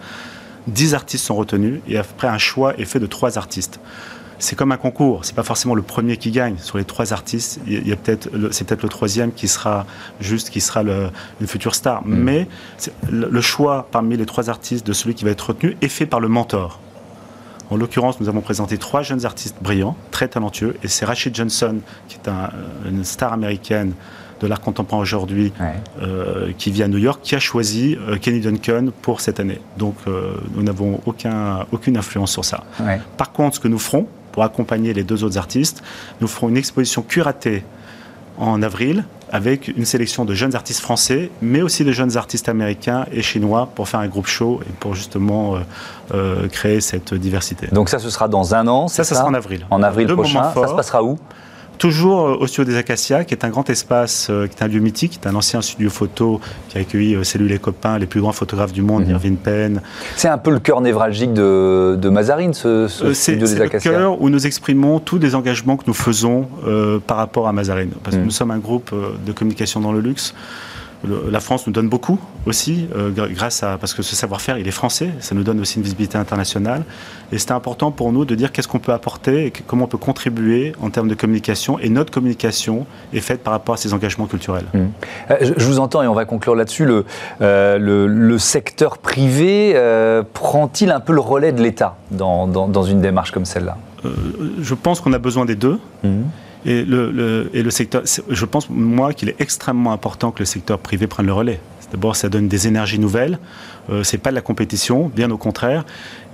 Dix 0.66 0.94
artistes 0.94 1.24
sont 1.24 1.34
retenus 1.34 1.80
et 1.88 1.98
après 1.98 2.28
un 2.28 2.38
choix 2.38 2.78
est 2.78 2.84
fait 2.84 3.00
de 3.00 3.06
trois 3.06 3.36
artistes 3.36 3.80
c'est 4.42 4.56
comme 4.56 4.72
un 4.72 4.76
concours. 4.76 5.24
C'est 5.24 5.36
pas 5.36 5.44
forcément 5.44 5.76
le 5.76 5.82
premier 5.82 6.16
qui 6.16 6.32
gagne. 6.32 6.56
Sur 6.58 6.76
les 6.76 6.84
trois 6.84 7.12
artistes, 7.12 7.60
il 7.66 7.86
y 7.86 7.92
a 7.92 7.96
peut-être, 7.96 8.28
c'est 8.50 8.66
peut-être 8.66 8.82
le 8.82 8.88
troisième 8.88 9.32
qui 9.32 9.46
sera 9.46 9.86
juste, 10.20 10.50
qui 10.50 10.60
sera 10.60 10.82
le, 10.82 11.10
une 11.40 11.46
future 11.46 11.76
star. 11.76 12.04
Mm. 12.04 12.14
Mais 12.14 12.48
le, 13.08 13.40
choix 13.40 13.86
parmi 13.92 14.16
les 14.16 14.26
trois 14.26 14.50
artistes 14.50 14.84
de 14.84 14.92
celui 14.92 15.14
qui 15.14 15.24
va 15.24 15.30
être 15.30 15.50
retenu 15.50 15.76
est 15.80 15.88
fait 15.88 16.06
par 16.06 16.18
le 16.18 16.26
mentor. 16.26 16.80
En 17.70 17.76
l'occurrence, 17.76 18.20
nous 18.20 18.28
avons 18.28 18.40
présenté 18.40 18.78
trois 18.78 19.02
jeunes 19.02 19.24
artistes 19.24 19.56
brillants, 19.62 19.96
très 20.10 20.26
talentueux, 20.26 20.76
et 20.82 20.88
c'est 20.88 21.04
Rachid 21.04 21.34
Johnson, 21.34 21.78
qui 22.08 22.16
est 22.16 22.28
une 22.86 23.04
star 23.04 23.32
américaine 23.32 23.94
de 24.40 24.48
l'art 24.48 24.60
contemporain 24.60 25.00
aujourd'hui, 25.00 25.52
euh, 26.02 26.50
qui 26.58 26.72
vit 26.72 26.82
à 26.82 26.88
New 26.88 26.98
York, 26.98 27.20
qui 27.22 27.36
a 27.36 27.38
choisi 27.38 27.96
euh, 28.08 28.18
Kenny 28.18 28.40
Duncan 28.40 28.86
pour 29.00 29.20
cette 29.20 29.38
année. 29.38 29.60
Donc, 29.78 29.94
euh, 30.08 30.34
nous 30.54 30.64
n'avons 30.64 31.00
aucun, 31.06 31.64
aucune 31.70 31.96
influence 31.96 32.32
sur 32.32 32.44
ça. 32.44 32.64
Par 33.16 33.30
contre, 33.30 33.56
ce 33.56 33.60
que 33.60 33.68
nous 33.68 33.78
ferons, 33.78 34.08
pour 34.32 34.42
accompagner 34.42 34.92
les 34.92 35.04
deux 35.04 35.24
autres 35.24 35.38
artistes. 35.38 35.82
Nous 36.20 36.28
ferons 36.28 36.48
une 36.48 36.56
exposition 36.56 37.02
curatée 37.02 37.64
en 38.38 38.62
avril 38.62 39.04
avec 39.30 39.68
une 39.68 39.86
sélection 39.86 40.24
de 40.26 40.34
jeunes 40.34 40.54
artistes 40.54 40.80
français, 40.80 41.30
mais 41.40 41.62
aussi 41.62 41.84
de 41.84 41.92
jeunes 41.92 42.16
artistes 42.18 42.50
américains 42.50 43.06
et 43.12 43.22
chinois 43.22 43.70
pour 43.74 43.88
faire 43.88 44.00
un 44.00 44.08
groupe 44.08 44.26
show 44.26 44.60
et 44.68 44.72
pour 44.78 44.94
justement 44.94 45.56
euh, 45.56 45.60
euh, 46.14 46.48
créer 46.48 46.82
cette 46.82 47.14
diversité. 47.14 47.68
Donc 47.72 47.88
ça, 47.88 47.98
ce 47.98 48.10
sera 48.10 48.28
dans 48.28 48.54
un 48.54 48.66
an 48.68 48.88
Ça, 48.88 49.04
ça, 49.04 49.14
sera 49.14 49.26
en 49.26 49.34
avril. 49.34 49.66
En 49.70 49.82
avril 49.82 50.06
prochain. 50.08 50.52
Ça 50.54 50.68
se 50.68 50.74
passera 50.74 51.02
où? 51.02 51.18
Toujours 51.78 52.26
euh, 52.26 52.36
au 52.38 52.46
studio 52.46 52.72
des 52.72 52.78
Acacias, 52.78 53.24
qui 53.24 53.34
est 53.34 53.44
un 53.44 53.48
grand 53.48 53.68
espace, 53.68 54.28
euh, 54.30 54.46
qui 54.46 54.56
est 54.56 54.62
un 54.62 54.68
lieu 54.68 54.80
mythique, 54.80 55.12
qui 55.12 55.18
est 55.18 55.28
un 55.28 55.34
ancien 55.34 55.60
studio 55.62 55.90
photo 55.90 56.40
qui 56.68 56.78
a 56.78 56.80
accueilli 56.80 57.14
euh, 57.14 57.24
C'est 57.24 57.38
lui 57.38 57.48
les 57.48 57.58
copains, 57.58 57.98
les 57.98 58.06
plus 58.06 58.20
grands 58.20 58.32
photographes 58.32 58.72
du 58.72 58.82
monde, 58.82 59.04
mhm. 59.04 59.10
Irving 59.10 59.36
Penn. 59.36 59.80
C'est 60.16 60.28
un 60.28 60.38
peu 60.38 60.50
le 60.50 60.60
cœur 60.60 60.80
névralgique 60.80 61.32
de, 61.32 61.98
de 62.00 62.08
Mazarine, 62.08 62.54
ce, 62.54 62.86
studio 62.88 63.46
des 63.46 63.60
Acacias. 63.60 63.80
C'est 63.80 63.88
le 63.90 63.94
cœur 63.96 64.22
où 64.22 64.28
nous 64.28 64.46
exprimons 64.46 65.00
tous 65.00 65.18
les 65.18 65.34
engagements 65.34 65.76
que 65.76 65.84
nous 65.86 65.94
faisons 65.94 66.48
par 67.06 67.16
rapport 67.16 67.48
à 67.48 67.52
Mazarine. 67.52 67.90
Parce 68.02 68.16
que 68.16 68.20
mhm. 68.20 68.26
nous 68.26 68.32
sommes 68.32 68.50
un 68.50 68.58
groupe 68.58 68.94
de 69.26 69.32
communication 69.32 69.80
dans 69.80 69.92
le 69.92 70.00
luxe 70.00 70.34
la 71.04 71.40
France 71.40 71.66
nous 71.66 71.72
donne 71.72 71.88
beaucoup 71.88 72.18
aussi, 72.46 72.88
euh, 72.96 73.10
grâce 73.10 73.62
à 73.62 73.76
parce 73.78 73.94
que 73.94 74.02
ce 74.02 74.14
savoir-faire, 74.14 74.58
il 74.58 74.68
est 74.68 74.72
français, 74.72 75.10
ça 75.20 75.34
nous 75.34 75.42
donne 75.42 75.60
aussi 75.60 75.76
une 75.76 75.82
visibilité 75.82 76.18
internationale. 76.18 76.84
Et 77.32 77.38
c'était 77.38 77.52
important 77.52 77.90
pour 77.90 78.12
nous 78.12 78.24
de 78.24 78.34
dire 78.34 78.52
qu'est-ce 78.52 78.68
qu'on 78.68 78.78
peut 78.78 78.92
apporter 78.92 79.46
et 79.46 79.50
comment 79.50 79.84
on 79.84 79.88
peut 79.88 79.98
contribuer 79.98 80.74
en 80.80 80.90
termes 80.90 81.08
de 81.08 81.14
communication. 81.14 81.78
Et 81.78 81.88
notre 81.88 82.12
communication 82.12 82.86
est 83.12 83.20
faite 83.20 83.42
par 83.42 83.52
rapport 83.52 83.74
à 83.74 83.78
ces 83.78 83.94
engagements 83.94 84.26
culturels. 84.26 84.66
Mmh. 84.74 84.78
Euh, 85.30 85.52
je, 85.56 85.64
vous 85.64 85.80
entends 85.80 86.02
et 86.02 86.06
on 86.06 86.14
va 86.14 86.24
conclure 86.24 86.54
là-dessus. 86.54 86.84
Le, 86.84 87.04
euh, 87.40 87.78
le, 87.78 88.38
secteur 88.38 88.98
privé 88.98 89.74
prend-il 90.32 90.90
un 90.90 91.00
peu 91.00 91.12
le 91.12 91.20
relais 91.20 91.52
de 91.52 91.62
l'État 91.62 91.96
dans, 92.10 92.46
dans, 92.46 92.82
une 92.82 93.00
démarche 93.00 93.30
comme 93.30 93.44
celle-là? 93.44 93.76
Je 94.60 94.74
pense 94.74 95.00
qu'on 95.00 95.12
a 95.12 95.18
besoin 95.18 95.44
des 95.44 95.54
deux. 95.54 95.78
Mmh. 96.02 96.22
Et 96.64 96.84
le, 96.84 97.50
et 97.52 97.62
le 97.62 97.70
secteur, 97.70 98.02
je 98.28 98.44
pense, 98.44 98.70
moi, 98.70 99.12
qu'il 99.12 99.28
est 99.28 99.40
extrêmement 99.40 99.92
important 99.92 100.30
que 100.30 100.40
le 100.40 100.44
secteur 100.44 100.78
privé 100.78 101.06
prenne 101.06 101.26
le 101.26 101.32
relais. 101.32 101.60
D'abord, 101.92 102.16
ça 102.16 102.30
donne 102.30 102.48
des 102.48 102.66
énergies 102.66 102.98
nouvelles. 102.98 103.38
Euh, 103.90 104.02
c'est 104.02 104.16
pas 104.16 104.30
de 104.30 104.34
la 104.34 104.40
compétition, 104.40 105.10
bien 105.14 105.30
au 105.30 105.36
contraire. 105.36 105.84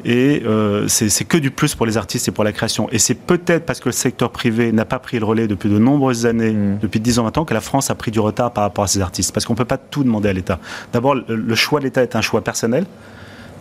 Et 0.05 0.43
euh, 0.47 0.87
c'est 0.87 1.25
que 1.25 1.37
du 1.37 1.51
plus 1.51 1.75
pour 1.75 1.85
les 1.85 1.97
artistes 1.97 2.29
et 2.29 2.31
pour 2.31 2.45
la 2.45 2.53
création. 2.53 2.89
Et 2.93 3.01
c'est 3.01 3.17
peut-être 3.17 3.67
parce 3.67 3.81
que 3.81 3.89
le 3.89 3.93
secteur 3.93 4.31
privé 4.31 4.71
n'a 4.71 4.85
pas 4.85 5.01
pris 5.01 5.19
le 5.19 5.25
relais 5.25 5.49
depuis 5.49 5.69
de 5.69 5.79
nombreuses 5.79 6.27
années, 6.27 6.53
mmh. 6.53 6.79
depuis 6.81 7.01
10 7.01 7.19
ans, 7.19 7.25
20 7.25 7.39
ans, 7.39 7.45
que 7.45 7.55
la 7.55 7.61
France 7.61 7.91
a 7.91 7.97
pris 7.97 8.13
du 8.13 8.21
retard 8.21 8.53
par 8.53 8.63
rapport 8.63 8.85
à 8.85 8.87
ces 8.87 9.01
artistes. 9.01 9.33
Parce 9.33 9.47
qu'on 9.47 9.55
ne 9.55 9.59
peut 9.59 9.65
pas 9.65 9.79
tout 9.79 10.05
demander 10.05 10.29
à 10.29 10.33
l'État. 10.33 10.61
D'abord, 10.93 11.17
le 11.17 11.55
choix 11.57 11.81
de 11.81 11.87
l'État 11.87 12.03
est 12.05 12.15
un 12.15 12.23
choix 12.23 12.45
personnel 12.45 12.87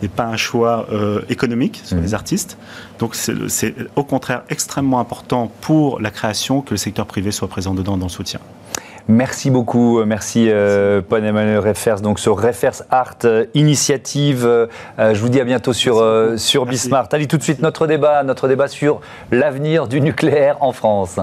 n'est 0.02 0.08
pas 0.08 0.24
un 0.24 0.36
choix 0.36 0.86
euh, 0.92 1.22
économique 1.28 1.80
sur 1.84 1.96
mmh. 1.96 2.02
les 2.02 2.14
artistes. 2.14 2.58
Donc 2.98 3.14
c'est 3.14 3.74
au 3.96 4.04
contraire 4.04 4.42
extrêmement 4.48 5.00
important 5.00 5.50
pour 5.60 6.00
la 6.00 6.10
création 6.10 6.60
que 6.60 6.70
le 6.72 6.76
secteur 6.76 7.06
privé 7.06 7.30
soit 7.30 7.48
présent 7.48 7.74
dedans 7.74 7.96
dans 7.96 8.06
le 8.06 8.10
soutien. 8.10 8.40
Merci 9.10 9.50
beaucoup, 9.50 10.04
merci, 10.04 10.50
Paul 11.08 11.24
Emmanuel 11.24 11.60
Refers, 11.60 12.02
donc 12.02 12.20
sur 12.20 12.38
Refers 12.38 12.82
Art 12.90 13.16
Initiative. 13.54 14.46
je 14.98 15.18
vous 15.18 15.30
dis 15.30 15.40
à 15.40 15.44
bientôt 15.44 15.72
sur, 15.72 16.04
sur 16.36 16.66
Bismart. 16.66 17.08
Allez 17.12 17.26
tout 17.26 17.38
de 17.38 17.42
suite 17.42 17.62
notre 17.62 17.86
débat, 17.86 18.22
notre 18.22 18.48
débat 18.48 18.68
sur 18.68 19.00
l'avenir 19.30 19.88
du 19.88 20.02
nucléaire 20.02 20.58
en 20.60 20.72
France. 20.72 21.18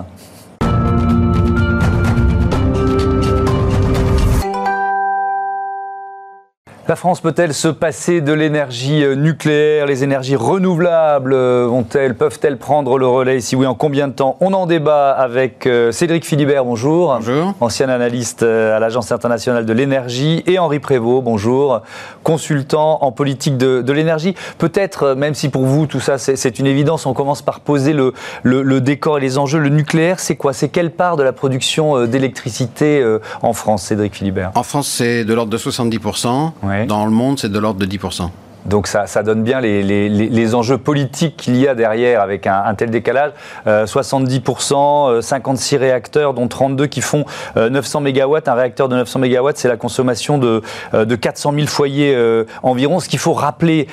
La 6.87 6.95
France 6.95 7.19
peut-elle 7.19 7.55
se 7.55 7.67
passer 7.67 8.21
de 8.21 8.31
l'énergie 8.31 9.03
euh, 9.03 9.15
nucléaire 9.15 9.87
Les 9.87 10.03
énergies 10.03 10.35
renouvelables 10.35 11.33
euh, 11.33 11.65
vont-elles, 11.67 12.13
peuvent-elles 12.13 12.59
prendre 12.59 12.99
le 12.99 13.07
relais 13.07 13.41
Si 13.41 13.55
oui, 13.55 13.65
en 13.65 13.73
combien 13.73 14.07
de 14.07 14.13
temps? 14.13 14.37
On 14.39 14.53
en 14.53 14.67
débat 14.67 15.09
avec 15.09 15.65
euh, 15.65 15.91
Cédric 15.91 16.23
Philibert, 16.23 16.63
bonjour. 16.63 17.15
Bonjour. 17.15 17.55
Ancien 17.59 17.89
analyste 17.89 18.43
à 18.43 18.77
l'Agence 18.77 19.11
internationale 19.11 19.65
de 19.65 19.73
l'énergie. 19.73 20.43
Et 20.45 20.59
Henri 20.59 20.77
Prévost, 20.77 21.23
bonjour. 21.23 21.81
Consultant 22.21 22.99
en 23.01 23.11
politique 23.11 23.57
de, 23.57 23.91
l'énergie. 23.91 24.35
Peut-être, 24.59 25.15
même 25.15 25.33
si 25.33 25.49
pour 25.49 25.65
vous 25.65 25.87
tout 25.87 25.99
ça 25.99 26.19
c'est 26.19 26.59
une 26.59 26.67
évidence, 26.67 27.07
on 27.07 27.15
commence 27.15 27.41
par 27.41 27.61
poser 27.61 27.93
le, 27.93 28.13
le, 28.43 28.79
décor 28.79 29.17
et 29.17 29.21
les 29.21 29.39
enjeux. 29.39 29.57
Le 29.57 29.69
nucléaire, 29.69 30.19
c'est 30.19 30.35
quoi? 30.35 30.53
C'est 30.53 30.69
quelle 30.69 30.91
part 30.91 31.17
de 31.17 31.23
la 31.23 31.33
production 31.33 32.05
d'électricité 32.05 33.03
en 33.41 33.53
France, 33.53 33.83
Cédric 33.83 34.13
Philibert? 34.13 34.51
En 34.53 34.63
France, 34.63 34.87
c'est 34.87 35.25
de 35.25 35.33
l'ordre 35.33 35.51
de 35.51 35.57
70%. 35.57 36.51
Dans 36.87 37.05
le 37.05 37.11
monde, 37.11 37.39
c'est 37.39 37.51
de 37.51 37.59
l'ordre 37.59 37.79
de 37.79 37.85
10%. 37.85 38.29
Donc 38.65 38.87
ça, 38.87 39.05
donne 39.23 39.43
bien 39.43 39.61
les, 39.61 40.55
enjeux 40.55 40.77
politiques 40.77 41.37
qu'il 41.37 41.55
y 41.55 41.67
a 41.67 41.75
derrière 41.75 42.21
avec 42.21 42.47
un, 42.47 42.73
tel 42.75 42.89
décalage. 42.89 43.31
70%, 43.67 45.21
56 45.21 45.77
réacteurs, 45.77 46.33
dont 46.33 46.47
32 46.47 46.87
qui 46.87 47.01
font 47.01 47.25
900 47.55 48.03
euh, 48.03 48.11
MW. 48.11 48.39
Un 48.47 48.53
réacteur 48.53 48.89
de 48.89 48.95
900 48.95 49.19
MW, 49.19 49.49
c'est 49.55 49.67
la 49.67 49.77
consommation 49.77 50.37
de, 50.37 50.61
400 50.91 51.53
euh, 51.53 51.55
000 51.57 51.67
foyers 51.67 52.15
euh, 52.15 52.45
environ. 52.63 52.99
Ce 52.99 53.07
qu'il 53.07 53.19
faut 53.19 53.33
rappeler 53.33 53.87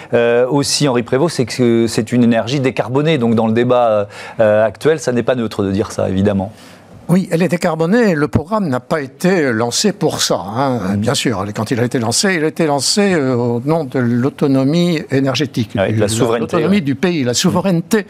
aussi, 0.49 0.89
Henri 0.89 1.03
Prévost, 1.03 1.37
c'est 1.37 1.47
que 1.47 1.87
c'est 1.87 2.13
une 2.13 2.25
énergie 2.25 2.61
décarbonée. 2.61 3.19
Donc 3.19 3.35
dans 3.35 3.47
le 3.47 3.53
débat 3.53 4.09
actuel, 4.39 5.01
ça 5.01 5.13
n'est 5.13 5.23
pas 5.23 5.35
neutre 5.35 5.63
de 5.63 5.71
dire 5.71 5.93
ça, 5.93 6.09
évidemment. 6.09 6.53
Oui, 7.09 7.29
elle 7.31 7.43
est 7.43 7.49
décarbonée. 7.49 8.15
Le 8.15 8.29
programme 8.29 8.69
n'a 8.69 8.81
pas 8.81 9.01
été 9.03 9.53
lancé 9.53 9.93
pour 9.93 10.23
ça, 10.23 10.37
hein. 10.39 10.97
bien 10.97 11.15
sûr. 11.15 11.45
Quand 11.55 11.71
il 11.71 11.81
a 11.81 11.85
été 11.85 11.99
lancé, 11.99 12.35
il 12.35 12.45
a 12.45 12.49
été 12.49 12.67
lancé 12.67 13.13
euh, 13.13 13.35
au 13.35 13.61
nom 13.65 13.85
de 13.85 13.99
l'autonomie 13.99 15.01
énergétique, 15.11 15.71
ah 15.77 15.89
la 15.89 16.09
souveraineté, 16.09 16.57
l'autonomie 16.57 16.83
du 16.83 16.95
pays, 16.95 17.25
la 17.25 17.35
souveraineté. 17.35 18.07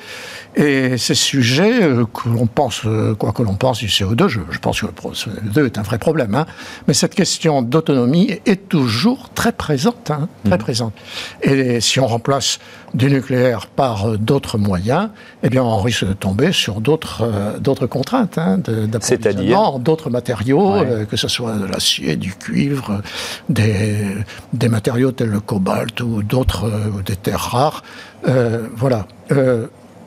Et 0.55 0.99
ces 0.99 1.15
sujets, 1.15 1.83
euh, 1.83 2.05
que 2.05 2.29
l'on 2.29 2.47
pense, 2.47 2.83
euh, 2.85 3.15
quoi 3.15 3.33
que 3.33 3.43
l'on 3.43 3.55
pense 3.55 3.79
du 3.79 3.87
CO2, 3.87 4.29
je, 4.29 4.41
pense 4.61 4.81
que 4.81 4.87
le 4.87 4.93
CO2 4.93 5.67
est 5.67 5.79
un 5.79 5.83
vrai 5.83 5.99
problème, 5.99 6.35
hein. 6.35 6.47
mais 6.87 6.95
cette 6.95 7.15
question 7.15 7.63
d'autonomie 7.63 8.41
est 8.47 8.69
toujours 8.69 9.31
très 9.31 9.53
présente, 9.53 10.11
hein, 10.11 10.29
très 10.45 10.57
mmh. 10.57 10.59
présente. 10.59 10.95
Et 11.43 11.81
si 11.81 12.01
on 12.01 12.07
remplace 12.07 12.59
du 12.95 13.11
nucléaire 13.11 13.67
par 13.67 14.19
d'autres 14.19 14.59
moyens, 14.59 15.09
eh 15.43 15.49
bien, 15.49 15.63
on 15.63 15.81
risque 15.81 16.07
de 16.07 16.13
tomber 16.13 16.53
sur 16.53 16.81
d'autres 16.81 17.59
d'autres 17.59 17.87
contraintes. 17.87 18.37
Hein, 18.37 18.59
d'approvisionnement 18.59 19.79
d'autres 19.79 20.11
matériaux, 20.11 20.75
euh, 20.75 21.05
que 21.05 21.17
ce 21.17 21.29
soit 21.29 21.55
de 21.57 21.67
l'acier, 21.67 22.17
du 22.17 22.35
cuivre, 22.35 23.03
des, 23.49 24.07
des 24.53 24.69
matériaux 24.69 25.13
tels 25.13 25.29
le 25.29 25.41
cobalt 25.41 26.01
ou 26.01 26.23
d'autres, 26.23 26.67
euh, 26.67 27.03
des 27.05 27.17
terres 27.17 27.41
rares. 27.41 27.83
Euh, 28.27 28.69
voilà. 28.77 29.07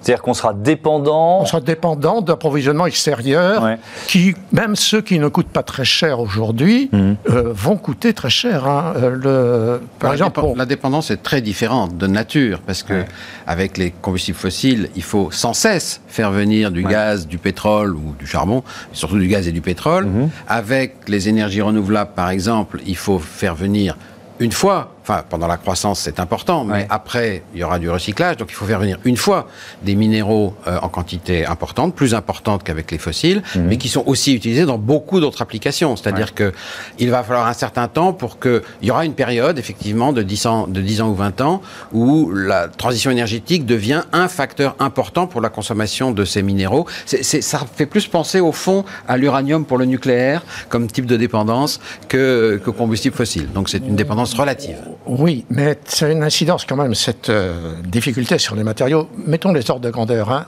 C'est-à-dire 0.05 0.21
qu'on 0.21 0.35
sera 0.35 0.53
dépendant. 0.53 1.39
On 1.41 1.45
sera 1.47 1.62
dépendant 1.62 2.21
d'approvisionnement 2.21 2.85
extérieur, 2.85 3.67
qui, 4.05 4.35
même 4.51 4.75
ceux 4.75 5.01
qui 5.01 5.17
ne 5.17 5.27
coûtent 5.29 5.47
pas 5.47 5.63
très 5.63 5.83
cher 5.83 6.19
aujourd'hui, 6.19 6.89
mhm. 6.91 7.15
euh, 7.31 7.51
vont 7.51 7.75
coûter 7.75 8.13
très 8.13 8.29
cher. 8.29 8.67
Hein. 8.67 8.93
Euh, 8.97 9.79
le, 9.79 9.81
par 9.97 10.12
la 10.12 10.15
exemple, 10.15 10.41
la 10.55 10.67
dépendance 10.67 11.09
est 11.09 11.24
très 11.24 11.41
différente 11.41 11.97
de 11.97 12.05
nature, 12.05 12.59
parce 12.59 12.83
que 12.83 13.03
avec 13.47 13.79
les 13.79 13.89
combustibles 13.89 14.38
fossiles, 14.38 14.89
il 14.95 15.01
faut 15.01 15.29
sans 15.31 15.55
cesse 15.55 16.01
faire 16.07 16.29
venir 16.29 16.69
du 16.69 16.83
gaz, 16.83 17.25
du 17.25 17.39
pétrole 17.39 17.95
ou 17.95 18.13
du 18.19 18.27
charbon, 18.27 18.62
surtout 18.91 19.17
du 19.17 19.27
gaz 19.27 19.47
et 19.47 19.51
du 19.51 19.62
pétrole. 19.62 20.05
Mhm. 20.05 20.29
Avec 20.47 20.97
les 21.07 21.29
énergies 21.29 21.63
renouvelables, 21.63 22.12
par 22.15 22.29
exemple, 22.29 22.79
il 22.85 22.95
faut 22.95 23.17
faire 23.17 23.55
venir 23.55 23.97
une 24.39 24.51
fois 24.51 24.93
Enfin, 25.07 25.24
pendant 25.29 25.45
la 25.45 25.57
croissance, 25.57 26.00
c'est 26.00 26.19
important, 26.19 26.65
mais 26.65 26.88
après, 26.89 27.43
il 27.53 27.59
y 27.59 27.63
aura 27.63 27.77
du 27.77 27.91
recyclage. 27.91 28.38
Donc, 28.38 28.47
il 28.50 28.55
faut 28.55 28.65
faire 28.65 28.79
venir 28.79 28.97
une 29.05 29.17
fois 29.17 29.47
des 29.83 29.93
minéraux 29.93 30.55
euh, 30.65 30.79
en 30.81 30.89
quantité 30.89 31.45
importante, 31.45 31.93
plus 31.93 32.15
importante 32.15 32.63
qu'avec 32.63 32.89
les 32.89 32.97
fossiles, 32.97 33.43
mhm. 33.53 33.67
mais 33.67 33.77
qui 33.77 33.88
sont 33.88 34.01
aussi 34.07 34.33
utilisés 34.33 34.65
dans 34.65 34.79
beaucoup 34.79 35.19
d'autres 35.19 35.43
applications. 35.43 35.95
C'est-à-dire 35.95 36.33
qu'il 36.33 36.50
que 36.50 36.53
il 36.97 37.12
va 37.12 37.21
falloir 37.21 37.45
un 37.45 37.53
certain 37.53 37.88
temps 37.88 38.13
pour 38.13 38.39
que 38.39 38.63
il 38.81 38.88
y 38.88 38.91
aura 38.91 39.05
une 39.05 39.13
période, 39.13 39.59
effectivement, 39.59 40.12
de 40.12 40.24
10 40.24 40.45
ans, 40.47 40.67
de 40.67 40.81
10 40.81 41.01
ans 41.01 41.09
ou 41.09 41.13
20 41.13 41.39
ans, 41.41 41.62
où 41.93 42.31
la 42.31 42.67
transition 42.67 43.12
énergétique 43.12 43.67
devient 43.67 44.01
un 44.12 44.27
facteur 44.27 44.75
important 44.79 45.27
pour 45.27 45.39
la 45.39 45.50
consommation 45.50 46.09
de 46.13 46.25
ces 46.25 46.41
minéraux. 46.41 46.88
ça 47.05 47.59
fait 47.75 47.85
plus 47.85 48.07
penser, 48.07 48.39
au 48.39 48.51
fond, 48.51 48.85
à 49.07 49.17
l'uranium 49.17 49.65
pour 49.65 49.77
le 49.77 49.85
nucléaire, 49.85 50.43
comme 50.67 50.88
type 50.88 51.05
de 51.05 51.15
dépendance, 51.15 51.79
que, 52.07 52.59
que 52.65 52.71
combustible 52.71 53.15
fossile. 53.15 53.51
Donc, 53.53 53.69
c'est 53.69 53.85
une 53.85 53.95
dépendance 53.95 54.33
relative. 54.33 54.79
Oui, 55.07 55.45
mais 55.50 55.77
c'est 55.85 56.12
une 56.12 56.24
incidence 56.24 56.65
quand 56.65 56.75
même, 56.75 56.95
cette 56.95 57.29
euh, 57.29 57.75
difficulté 57.83 58.38
sur 58.38 58.55
les 58.55 58.63
matériaux. 58.63 59.07
Mettons 59.27 59.53
les 59.53 59.69
ordres 59.69 59.85
de 59.85 59.91
grandeur. 59.91 60.31
Hein, 60.31 60.45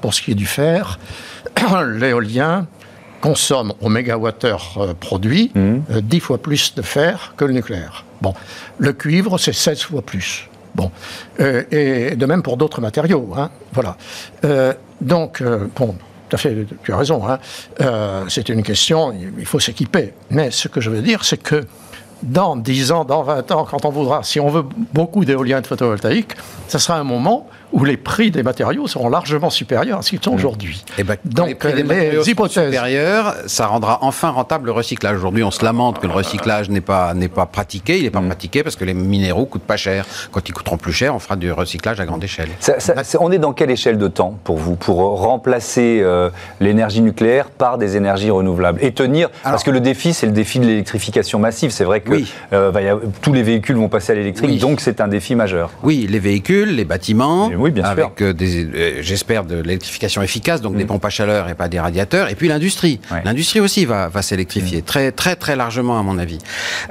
pour 0.00 0.14
ce 0.14 0.22
qui 0.22 0.30
est 0.30 0.36
du 0.36 0.46
fer, 0.46 0.98
l'éolien 1.94 2.66
consomme 3.20 3.74
au 3.80 3.88
mégawattheure 3.88 4.78
euh, 4.78 4.94
produit 4.98 5.50
mmh. 5.54 5.58
euh, 5.58 6.00
dix 6.00 6.18
10 6.18 6.20
fois 6.20 6.38
plus 6.38 6.74
de 6.74 6.82
fer 6.82 7.34
que 7.36 7.44
le 7.44 7.52
nucléaire. 7.52 8.04
Bon, 8.22 8.34
le 8.78 8.92
cuivre, 8.92 9.38
c'est 9.38 9.52
16 9.52 9.82
fois 9.82 10.02
plus. 10.02 10.48
Bon, 10.74 10.92
et 11.40 12.14
de 12.14 12.26
même 12.26 12.42
pour 12.42 12.56
d'autres 12.56 12.80
matériaux. 12.80 13.32
Hein, 13.36 13.50
voilà. 13.72 13.96
donc, 15.00 15.42
bon, 15.74 15.96
tout 16.28 16.36
à 16.36 16.38
fait, 16.38 16.64
tu 16.84 16.92
as 16.92 16.96
raison. 16.96 17.22
Hein, 17.28 17.40
c'est 18.28 18.48
une 18.50 18.62
question, 18.62 19.12
il 19.36 19.46
faut 19.46 19.58
s'équiper. 19.58 20.14
Mais 20.30 20.52
ce 20.52 20.68
que 20.68 20.80
je 20.80 20.88
veux 20.88 21.02
dire, 21.02 21.24
c'est 21.24 21.42
que 21.42 21.66
dans 22.22 22.56
10 22.56 22.92
ans, 22.92 23.04
dans 23.04 23.22
20 23.22 23.50
ans, 23.52 23.66
quand 23.68 23.84
on 23.84 23.90
voudra, 23.90 24.22
si 24.22 24.40
on 24.40 24.48
veut 24.48 24.64
beaucoup 24.92 25.24
d'éoliennes 25.24 25.64
photovoltaïques, 25.64 26.32
ce 26.68 26.78
sera 26.78 26.98
un 26.98 27.04
moment 27.04 27.48
où 27.72 27.84
les 27.84 27.96
prix 27.96 28.30
des 28.30 28.42
matériaux 28.42 28.86
seront 28.86 29.08
largement 29.08 29.50
supérieurs 29.50 29.98
à 29.98 30.02
ce 30.02 30.10
qu'ils 30.10 30.22
sont 30.22 30.32
mmh. 30.32 30.36
aujourd'hui. 30.36 30.84
Et 30.88 31.00
eh 31.00 31.04
ben, 31.04 31.16
Donc, 31.24 31.48
les, 31.48 31.54
prix 31.54 31.74
des 31.74 31.82
matériaux 31.82 32.22
hypothèses 32.22 32.66
supérieurs, 32.66 33.34
ça 33.46 33.66
rendra 33.66 33.98
enfin 34.02 34.30
rentable 34.30 34.66
le 34.66 34.72
recyclage. 34.72 35.16
Aujourd'hui, 35.16 35.42
on 35.42 35.50
se 35.50 35.64
lamente 35.64 35.98
que 35.98 36.06
le 36.06 36.12
recyclage 36.12 36.68
n'est 36.70 36.80
pas, 36.80 37.14
n'est 37.14 37.28
pas 37.28 37.46
pratiqué. 37.46 37.98
Il 37.98 38.04
n'est 38.04 38.10
pas 38.10 38.20
mmh. 38.20 38.26
pratiqué 38.26 38.62
parce 38.62 38.76
que 38.76 38.84
les 38.84 38.94
minéraux 38.94 39.46
coûtent 39.46 39.62
pas 39.62 39.76
cher. 39.76 40.06
Quand 40.32 40.48
ils 40.48 40.52
coûteront 40.52 40.76
plus 40.76 40.92
cher, 40.92 41.14
on 41.14 41.18
fera 41.18 41.36
du 41.36 41.52
recyclage 41.52 42.00
à 42.00 42.06
grande 42.06 42.24
échelle. 42.24 42.48
on 43.20 43.32
est 43.32 43.38
dans 43.38 43.52
quelle 43.52 43.70
échelle 43.70 43.98
de 43.98 44.08
temps 44.08 44.38
pour 44.44 44.56
vous 44.56 44.76
pour 44.76 44.98
remplacer 45.20 46.00
euh, 46.02 46.30
l'énergie 46.60 47.00
nucléaire 47.00 47.50
par 47.50 47.78
des 47.78 47.96
énergies 47.96 48.30
renouvelables 48.30 48.78
et 48.82 48.92
tenir 48.92 49.28
Parce 49.42 49.62
que 49.62 49.70
le 49.70 49.80
défi, 49.80 50.12
c'est 50.12 50.26
le 50.26 50.32
défi 50.32 50.58
de 50.58 50.66
l'électrification 50.66 51.38
massive. 51.38 51.70
C'est 51.70 51.84
vrai 51.84 52.00
que 52.00 52.12
euh, 52.52 52.96
tous 53.22 53.32
les 53.32 53.42
véhicules 53.42 53.76
vont 53.76 53.88
passer 53.88 54.12
à 54.12 54.14
l'électrique, 54.14 54.60
donc 54.60 54.80
c'est 54.80 55.00
un 55.00 55.08
défi 55.08 55.34
majeur. 55.34 55.70
Oui, 55.82 56.06
les 56.08 56.18
véhicules, 56.18 56.74
les 56.74 56.84
bâtiments, 56.84 57.50
oui, 57.60 57.70
bien 57.70 57.84
avec 57.84 58.22
euh, 58.22 58.32
des, 58.32 58.64
euh, 58.64 59.02
j'espère, 59.02 59.44
de 59.44 59.56
l'électrification 59.56 60.22
efficace, 60.22 60.60
donc 60.60 60.76
des 60.76 60.84
mm. 60.84 60.88
pompes 60.88 61.04
à 61.04 61.10
chaleur 61.10 61.48
et 61.48 61.54
pas 61.54 61.68
des 61.68 61.78
radiateurs. 61.78 62.28
Et 62.30 62.34
puis 62.34 62.48
l'industrie. 62.48 63.00
L'industrie 63.24 63.60
aussi 63.60 63.84
va, 63.84 64.08
va 64.08 64.22
s'électrifier 64.22 64.78
mm. 64.78 64.84
très, 64.84 65.12
très, 65.12 65.36
très 65.36 65.56
largement, 65.56 65.98
à 65.98 66.02
mon 66.02 66.18
avis. 66.18 66.38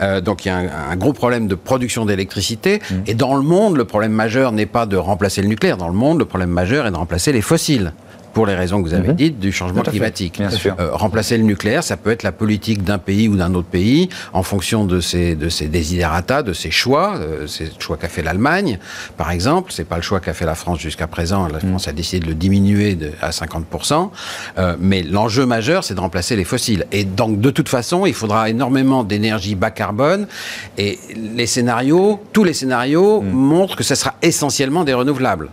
Euh, 0.01 0.21
donc 0.21 0.45
il 0.45 0.49
y 0.49 0.51
a 0.51 0.57
un, 0.57 0.95
gros 0.95 1.13
problème 1.13 1.47
de 1.47 1.55
production 1.55 2.05
d'électricité. 2.05 2.79
Mm. 2.89 2.95
Et 3.07 3.13
dans 3.15 3.35
le 3.35 3.41
monde, 3.41 3.77
le 3.77 3.85
problème 3.85 4.11
majeur 4.11 4.51
n'est 4.51 4.65
pas 4.65 4.85
de 4.85 4.97
remplacer 4.97 5.41
le 5.41 5.47
nucléaire. 5.47 5.77
Dans 5.77 5.89
le 5.89 5.93
monde, 5.93 6.19
le 6.19 6.25
problème 6.25 6.51
majeur 6.51 6.85
est 6.85 6.91
de 6.91 6.97
remplacer 6.97 7.31
les 7.31 7.41
fossiles 7.41 7.93
pour 8.33 8.45
les 8.45 8.55
raisons 8.55 8.81
que 8.81 8.87
vous 8.87 8.93
avez 8.93 9.09
mhm. 9.09 9.15
dites, 9.15 9.39
du 9.39 9.51
changement 9.51 9.81
climatique. 9.81 10.41
Euh, 10.79 10.89
remplacer 10.93 11.37
le 11.37 11.43
nucléaire, 11.43 11.83
ça 11.83 11.97
peut 11.97 12.11
être 12.11 12.23
la 12.23 12.31
politique 12.31 12.83
d'un 12.83 12.97
pays 12.97 13.27
ou 13.27 13.35
d'un 13.35 13.53
autre 13.53 13.67
pays 13.67 14.09
en 14.33 14.43
fonction 14.43 14.85
de 14.85 14.99
ses, 14.99 15.35
de 15.35 15.49
ses 15.49 15.67
desiderata, 15.67 16.43
de 16.43 16.53
ses 16.53 16.71
choix. 16.71 17.15
Euh, 17.17 17.47
c'est 17.47 17.65
le 17.65 17.79
choix 17.79 17.97
qu'a 17.97 18.07
fait 18.09 18.21
l'Allemagne, 18.21 18.79
par 19.17 19.31
exemple. 19.31 19.71
C'est 19.71 19.85
pas 19.85 19.97
le 19.97 20.01
choix 20.01 20.19
qu'a 20.19 20.33
fait 20.33 20.45
la 20.45 20.55
France 20.55 20.79
jusqu'à 20.79 21.07
présent. 21.07 21.47
La 21.47 21.59
France 21.59 21.87
mhm. 21.87 21.89
a 21.89 21.93
décidé 21.93 22.19
de 22.25 22.29
le 22.29 22.35
diminuer 22.35 22.95
de, 22.95 23.11
à 23.21 23.31
50%. 23.31 24.09
Euh, 24.57 24.75
mais 24.79 25.03
l'enjeu 25.03 25.45
majeur, 25.45 25.83
c'est 25.83 25.95
de 25.95 25.99
remplacer 25.99 26.35
les 26.35 26.45
fossiles. 26.45 26.85
Et 26.91 27.03
donc, 27.03 27.39
de 27.39 27.49
toute 27.49 27.69
façon, 27.69 28.05
il 28.05 28.13
faudra 28.13 28.49
énormément 28.49 29.03
d'énergie 29.03 29.55
bas 29.55 29.71
carbone. 29.71 30.27
Et 30.77 30.99
les 31.15 31.47
scénarios, 31.47 32.21
tous 32.33 32.43
les 32.43 32.53
scénarios 32.53 33.21
mhm. 33.21 33.31
montrent 33.31 33.75
que 33.75 33.83
ce 33.83 33.95
sera 33.95 34.15
essentiellement 34.21 34.83
des 34.83 34.93
renouvelables. 34.93 35.49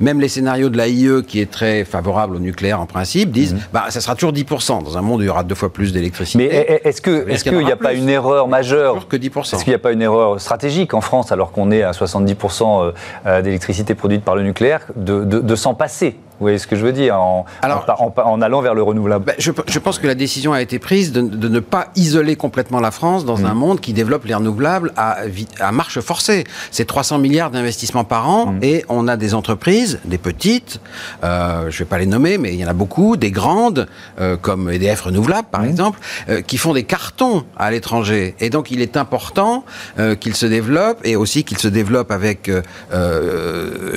Même 0.00 0.20
les 0.20 0.28
scénarios 0.28 0.68
de 0.68 0.76
l'AIE, 0.76 1.22
qui 1.26 1.40
est 1.40 1.50
très 1.50 1.84
favorable 1.84 2.36
au 2.36 2.38
nucléaire 2.38 2.80
en 2.80 2.86
principe, 2.86 3.30
disent 3.30 3.54
mhm. 3.54 3.60
bah, 3.72 3.84
ça 3.88 4.00
sera 4.00 4.14
toujours 4.14 4.32
10%. 4.32 4.84
Dans 4.84 4.98
un 4.98 5.02
monde 5.02 5.20
où 5.20 5.22
il 5.22 5.26
y 5.26 5.30
aura 5.30 5.44
deux 5.44 5.54
fois 5.54 5.72
plus 5.72 5.92
d'électricité. 5.92 6.38
Mais 6.38 6.80
est-ce 6.84 7.00
qu'il 7.00 7.12
est 7.12 7.64
n'y 7.64 7.72
a, 7.72 7.76
pas 7.76 7.92
une 7.92 8.08
erreur 8.08 8.48
majeure 8.48 9.08
que 9.08 9.16
10%. 9.16 9.54
Est-ce 9.54 9.64
qu'il 9.64 9.72
n'y 9.72 9.76
a 9.76 9.78
pas 9.78 9.92
une 9.92 10.02
erreur 10.02 10.40
stratégique 10.40 10.94
en 10.94 11.00
France, 11.00 11.32
alors 11.32 11.52
qu'on 11.52 11.70
est 11.70 11.82
à 11.82 11.92
70% 11.92 12.62
euh, 12.62 12.92
euh, 13.26 13.42
d'électricité 13.42 13.94
produite 13.94 14.24
par 14.24 14.36
le 14.36 14.42
nucléaire, 14.42 14.86
de, 14.96 15.24
de 15.24 15.56
s'en 15.56 15.74
passer? 15.74 16.16
Vous 16.42 16.46
voyez 16.46 16.58
ce 16.58 16.66
que 16.66 16.74
je 16.74 16.84
veux 16.84 16.92
dire 16.92 17.20
en, 17.20 17.46
en, 17.62 18.42
allant 18.42 18.62
vers 18.62 18.74
le 18.74 18.82
renouvelable 18.82 19.26
ben, 19.26 19.36
je, 19.38 19.78
pense 19.78 20.00
que 20.00 20.08
la 20.08 20.16
décision 20.16 20.52
a 20.52 20.60
été 20.60 20.80
prise 20.80 21.12
de, 21.12 21.20
ne 21.20 21.60
pas 21.60 21.86
isoler 21.94 22.34
complètement 22.34 22.80
la 22.80 22.90
France 22.90 23.24
dans 23.24 23.38
mm. 23.38 23.46
un 23.46 23.54
monde 23.54 23.80
qui 23.80 23.92
développe 23.92 24.24
les 24.24 24.34
renouvelables 24.34 24.92
à, 24.96 25.18
à 25.60 25.70
marche 25.70 26.00
forcée. 26.00 26.42
C'est 26.72 26.84
300 26.84 27.20
milliards 27.20 27.52
d'investissements 27.52 28.02
par 28.02 28.28
an 28.28 28.46
mm. 28.46 28.58
et 28.64 28.84
on 28.88 29.06
a 29.06 29.16
des 29.16 29.34
entreprises, 29.34 30.00
des 30.04 30.18
petites, 30.18 30.80
euh, 31.22 31.70
je 31.70 31.76
ne 31.76 31.78
vais 31.78 31.84
pas 31.84 31.98
les 31.98 32.06
nommer, 32.06 32.38
mais 32.38 32.52
il 32.54 32.58
y 32.58 32.64
en 32.64 32.68
a 32.68 32.72
beaucoup, 32.72 33.16
des 33.16 33.30
grandes, 33.30 33.86
euh, 34.20 34.36
comme 34.36 34.68
EDF 34.68 35.02
Renouvelable 35.02 35.46
par 35.48 35.62
mm. 35.62 35.68
exemple, 35.68 36.00
euh, 36.28 36.40
qui 36.40 36.58
font 36.58 36.72
des 36.72 36.82
cartons 36.82 37.44
à 37.56 37.70
l'étranger. 37.70 38.34
Et 38.40 38.50
donc 38.50 38.72
il 38.72 38.80
est 38.80 38.96
important 38.96 39.64
qu'ils 40.18 40.34
se 40.34 40.46
développent 40.46 41.02
et 41.04 41.14
aussi 41.14 41.44
qu'ils 41.44 41.58
se 41.58 41.68
développent 41.68 42.10
avec 42.10 42.50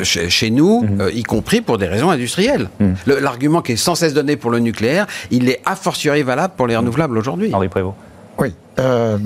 chez, 0.03 0.49
nous, 0.51 0.85
y 1.11 1.23
compris 1.23 1.61
pour 1.61 1.79
des 1.79 1.87
raisons 1.87 2.11
industrielles. 2.11 2.34
L'argument 3.05 3.61
qui 3.61 3.73
est 3.73 3.77
sans 3.77 3.95
cesse 3.95 4.13
donné 4.13 4.35
pour 4.35 4.51
le 4.51 4.59
nucléaire, 4.59 5.07
il 5.31 5.49
est 5.49 5.61
a 5.65 5.75
fortiori 5.75 6.23
valable 6.23 6.53
pour 6.55 6.67
les 6.67 6.75
renouvelables 6.75 7.17
aujourd'hui. 7.17 7.53
Henri 7.53 7.69
Prévost. 7.69 7.95
Oui. 8.37 8.53
Euh, 8.79 9.17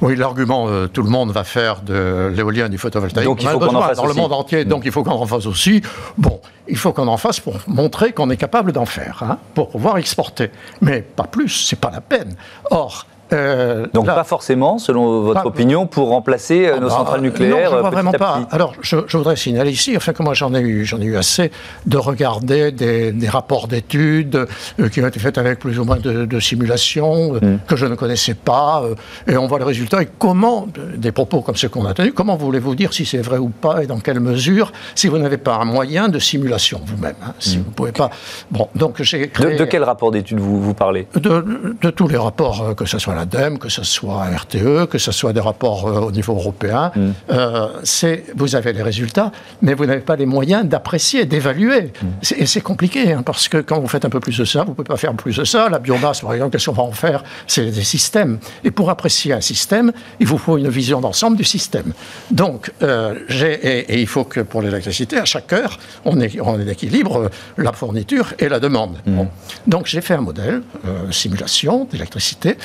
oui, 0.00 0.16
l'argument, 0.16 0.68
euh, 0.68 0.86
tout 0.86 1.02
le 1.02 1.10
monde 1.10 1.30
va 1.30 1.44
faire 1.44 1.82
de 1.82 2.32
l'éolien 2.34 2.68
du 2.68 2.78
photovoltaïque. 2.78 3.26
Donc 3.26 3.42
il 3.42 3.48
faut 3.48 3.58
qu'on 3.58 3.74
en 3.74 3.82
fasse 3.82 3.98
dans 3.98 4.06
le 4.06 4.14
monde 4.14 4.32
entier, 4.32 4.64
donc 4.64 4.82
il 4.86 4.92
faut 4.92 5.04
qu'on 5.04 5.10
en 5.10 5.26
fasse 5.26 5.46
aussi. 5.46 5.82
Bon, 6.16 6.40
il 6.66 6.78
faut 6.78 6.92
qu'on 6.92 7.08
en 7.08 7.18
fasse 7.18 7.40
pour 7.40 7.58
montrer 7.66 8.12
qu'on 8.12 8.30
est 8.30 8.36
capable 8.38 8.72
d'en 8.72 8.86
faire, 8.86 9.22
hein, 9.22 9.38
pour 9.54 9.68
pouvoir 9.68 9.98
exporter. 9.98 10.50
Mais 10.80 11.02
pas 11.02 11.24
plus, 11.24 11.50
c'est 11.50 11.78
pas 11.78 11.90
la 11.90 12.00
peine. 12.00 12.34
Or, 12.70 13.06
euh, 13.32 13.86
Donc 13.92 14.06
pas 14.06 14.24
forcément, 14.24 14.78
selon 14.78 15.22
votre 15.22 15.46
opinion, 15.46 15.86
pour 15.86 16.08
remplacer 16.08 16.66
euh, 16.66 16.74
ah 16.76 16.80
nos 16.80 16.88
bah, 16.88 16.94
centrales 16.94 17.20
nucléaires. 17.20 17.70
Non, 17.70 17.76
je 17.76 17.80
vois 17.80 17.90
vraiment 17.90 18.12
pas. 18.12 18.40
Alors 18.50 18.74
je, 18.80 18.96
voudrais 19.16 19.36
signaler 19.36 19.72
ici, 19.72 19.96
enfin 19.96 20.12
que 20.12 20.22
moi 20.22 20.34
j'en 20.34 20.54
ai 20.54 20.60
eu, 20.60 20.84
j'en 20.84 21.00
ai 21.00 21.04
eu 21.04 21.16
assez 21.16 21.50
de 21.86 21.96
regarder 21.96 22.70
des, 22.70 23.28
rapports 23.28 23.66
d'études 23.66 24.46
euh, 24.78 24.88
qui 24.88 25.02
ont 25.02 25.06
été 25.08 25.18
faits 25.18 25.38
avec 25.38 25.58
plus 25.58 25.78
ou 25.80 25.84
moins 25.84 25.96
de, 25.96 26.40
simulations 26.40 27.34
hmm. 27.34 27.58
que 27.66 27.76
je 27.76 27.86
ne 27.86 27.94
connaissais 27.94 28.34
pas, 28.34 28.82
et 29.26 29.36
on 29.36 29.46
voit 29.46 29.58
le 29.58 29.64
résultat. 29.64 30.02
Et 30.02 30.08
comment 30.18 30.68
des 30.96 31.12
propos 31.12 31.40
comme 31.40 31.56
ceux 31.56 31.68
qu'on 31.68 31.86
a 31.86 31.94
tenus, 31.94 32.12
comment 32.14 32.36
voulez-vous 32.36 32.74
dire 32.74 32.92
si 32.92 33.04
c'est 33.04 33.18
vrai 33.18 33.38
ou 33.38 33.48
pas 33.48 33.82
et 33.82 33.86
dans 33.86 33.98
quelle 33.98 34.20
mesure 34.20 34.72
si 34.94 35.08
vous 35.08 35.18
n'avez 35.18 35.38
pas 35.38 35.56
un 35.56 35.64
moyen 35.64 36.08
de 36.08 36.18
simulation 36.18 36.80
vous-même, 36.84 37.16
hein, 37.24 37.32
si 37.40 37.58
hmm. 37.58 37.62
vous 37.62 37.70
pouvez 37.70 37.92
pas. 37.92 38.10
Bon, 38.50 38.68
donc 38.76 39.02
j'ai 39.02 39.28
créé... 39.28 39.56
de, 39.56 39.64
quel 39.64 39.82
rapport 39.82 40.12
d'études 40.12 40.38
vous, 40.38 40.60
vous 40.60 40.74
parlez? 40.74 41.08
De, 41.14 41.74
de, 41.80 41.90
tous 41.90 42.06
les 42.06 42.18
rapports, 42.18 42.74
que 42.76 42.84
ce 42.84 42.98
soit 42.98 43.15
l'ADEME, 43.16 43.58
que 43.58 43.68
ce 43.68 43.82
soit 43.82 44.24
RTE, 44.24 44.86
que 44.88 44.98
ce 44.98 45.12
soit 45.12 45.32
des 45.32 45.40
rapports 45.40 45.88
euh, 45.88 46.00
au 46.00 46.12
niveau 46.12 46.34
européen. 46.34 46.92
Mm. 46.94 47.10
Euh, 47.30 47.68
c'est, 47.82 48.24
vous 48.36 48.54
avez 48.54 48.72
les 48.72 48.82
résultats, 48.82 49.32
mais 49.62 49.74
vous 49.74 49.86
n'avez 49.86 50.00
pas 50.00 50.16
les 50.16 50.26
moyens 50.26 50.64
d'apprécier, 50.64 51.24
d'évaluer. 51.24 51.92
Mm. 52.02 52.06
Et 52.38 52.46
c'est 52.46 52.60
compliqué, 52.60 53.12
hein, 53.12 53.22
parce 53.24 53.48
que 53.48 53.58
quand 53.58 53.80
vous 53.80 53.88
faites 53.88 54.04
un 54.04 54.10
peu 54.10 54.20
plus 54.20 54.38
de 54.38 54.44
ça, 54.44 54.62
vous 54.62 54.70
ne 54.70 54.74
pouvez 54.74 54.86
pas 54.86 54.96
faire 54.96 55.14
plus 55.14 55.36
de 55.36 55.44
ça. 55.44 55.68
La 55.68 55.78
biomasse, 55.78 56.20
par 56.20 56.32
exemple, 56.34 56.52
qu'est-ce 56.52 56.66
qu'on 56.66 56.76
va 56.76 56.82
en 56.84 56.92
faire? 56.92 57.24
C'est 57.46 57.70
des 57.70 57.82
systèmes. 57.82 58.38
Et 58.64 58.70
pour 58.70 58.90
apprécier 58.90 59.32
un 59.32 59.40
système, 59.40 59.92
il 60.20 60.26
vous 60.26 60.38
faut 60.38 60.58
une 60.58 60.68
vision 60.68 61.00
d'ensemble 61.00 61.36
du 61.36 61.44
système. 61.44 61.92
Donc, 62.30 62.70
euh, 62.82 63.14
et, 63.30 63.94
et, 63.94 64.00
il 64.00 64.06
faut 64.06 64.24
que 64.24 64.40
pour 64.40 64.62
l'électricité, 64.62 65.18
à 65.18 65.24
chaque 65.24 65.52
heure, 65.52 65.78
on, 66.04 66.20
est, 66.20 66.40
on 66.40 66.60
équilibre 66.60 67.30
la 67.56 67.72
fourniture 67.72 68.34
et 68.38 68.48
la 68.48 68.60
demande. 68.60 68.96
Mm. 69.06 69.22
Donc, 69.66 69.86
j'ai 69.86 70.00
fait 70.00 70.14
un 70.14 70.20
modèle, 70.20 70.62
simulation 71.10 71.86
d'électricité, 71.90 72.56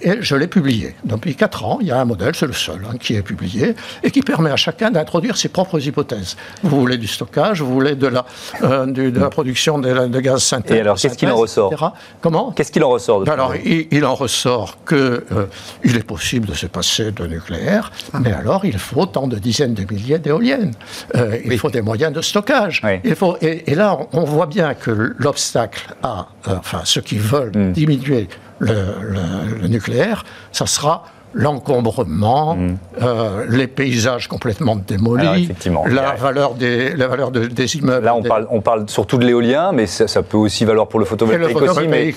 et 0.00 0.18
je 0.20 0.36
l'ai 0.36 0.46
publié. 0.46 0.94
Depuis 1.04 1.34
4 1.34 1.64
ans, 1.64 1.78
il 1.80 1.88
y 1.88 1.90
a 1.90 2.00
un 2.00 2.04
modèle, 2.04 2.34
c'est 2.34 2.46
le 2.46 2.52
seul, 2.52 2.80
hein, 2.88 2.96
qui 2.98 3.14
est 3.14 3.22
publié, 3.22 3.74
et 4.02 4.10
qui 4.10 4.22
permet 4.22 4.50
à 4.50 4.56
chacun 4.56 4.90
d'introduire 4.90 5.36
ses 5.36 5.48
propres 5.48 5.84
hypothèses. 5.86 6.36
Vous 6.62 6.80
voulez 6.80 6.98
du 6.98 7.06
stockage, 7.06 7.62
vous 7.62 7.72
voulez 7.72 7.94
de 7.94 8.06
la, 8.06 8.24
euh, 8.62 8.86
de, 8.86 9.18
la 9.18 9.30
production 9.30 9.78
de, 9.78 10.06
de, 10.06 10.20
gaz 10.20 10.42
synthétique. 10.42 10.76
Et 10.76 10.80
alors, 10.80 10.96
qu'est-ce 10.96 11.16
qu'il 11.16 11.30
en 11.30 11.36
ressort 11.36 11.94
Comment 12.20 12.52
Qu'est-ce 12.52 12.72
qu'il 12.72 12.84
en 12.84 12.90
ressort 12.90 13.28
Alors, 13.28 13.54
il, 13.56 14.04
en 14.04 14.14
ressort 14.14 14.78
qu'il 14.86 14.96
euh, 14.98 15.46
il 15.84 15.96
est 15.96 16.06
possible 16.06 16.48
de 16.48 16.54
se 16.54 16.66
passer 16.66 17.12
de 17.12 17.26
nucléaire, 17.26 17.92
mais 18.20 18.32
alors 18.32 18.64
il 18.64 18.78
faut 18.78 19.06
tant 19.06 19.26
de 19.26 19.36
dizaines 19.36 19.74
de 19.74 19.84
milliers 19.92 20.18
d'éoliennes. 20.18 20.72
Euh, 21.16 21.38
il 21.44 21.58
faut 21.58 21.70
des 21.70 21.82
moyens 21.82 22.12
de 22.12 22.20
stockage. 22.20 22.82
Il 23.04 23.14
faut, 23.14 23.36
et, 23.40 23.74
là, 23.74 23.98
on 24.12 24.24
voit 24.24 24.46
bien 24.46 24.74
que 24.74 25.14
l'obstacle 25.18 25.94
à, 26.02 26.28
enfin, 26.46 26.82
ceux 26.84 27.00
qui 27.00 27.18
veulent 27.18 27.52
hmm. 27.54 27.72
diminuer 27.72 28.28
le, 28.62 29.66
nucléaire, 29.68 30.24
ça 30.52 30.66
sera 30.66 31.04
l'encombrement, 31.34 32.56
mm. 32.56 32.76
euh, 33.02 33.46
les 33.48 33.66
paysages 33.66 34.28
complètement 34.28 34.76
démolis, 34.76 35.48
la, 35.86 36.14
valeur 36.14 36.54
des, 36.54 36.94
la 36.94 37.08
valeur 37.08 37.30
des 37.30 37.76
immeubles. 37.76 38.04
Là, 38.04 38.14
on, 38.14 38.22
parle, 38.22 38.46
on 38.50 38.60
parle 38.60 38.88
surtout 38.88 39.18
de 39.18 39.26
l'éolien, 39.26 39.72
mais 39.72 39.86
ça, 39.86 40.22
peut 40.22 40.36
aussi 40.36 40.64
valoir 40.64 40.88
pour 40.88 41.00
le 41.00 41.06
photovoltaïque, 41.06 41.60
aussi. 41.60 41.88
Mais, 41.88 42.14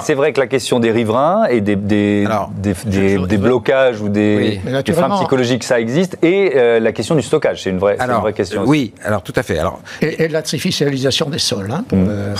c'est 0.00 0.14
vrai 0.14 0.32
que 0.32 0.40
la 0.40 0.46
question 0.46 0.80
des 0.80 0.90
riverains 0.90 1.46
et 1.46 1.60
des, 1.60 1.76
des, 1.76 2.26
des, 2.58 3.38
blocages 3.38 4.00
ou 4.00 4.08
des, 4.08 4.60
freins 4.92 5.16
psychologiques, 5.16 5.64
ça 5.64 5.80
existe, 5.80 6.18
et 6.22 6.52
euh, 6.56 6.80
la 6.80 6.92
question 6.92 7.14
du 7.14 7.22
stockage, 7.22 7.62
c'est 7.62 7.70
une 7.70 7.78
vraie, 7.78 7.96
une 8.00 8.12
vraie 8.12 8.32
question. 8.32 8.64
Oui, 8.66 8.92
alors 9.04 9.22
tout 9.22 9.32
à 9.36 9.42
fait. 9.42 9.58
Alors, 9.58 9.80
et, 10.02 10.28
l'artificialisation 10.28 11.30
des 11.30 11.38
sols 11.38 11.70
hein, 11.70 11.84
pour, 11.88 11.98
mm. 11.98 12.34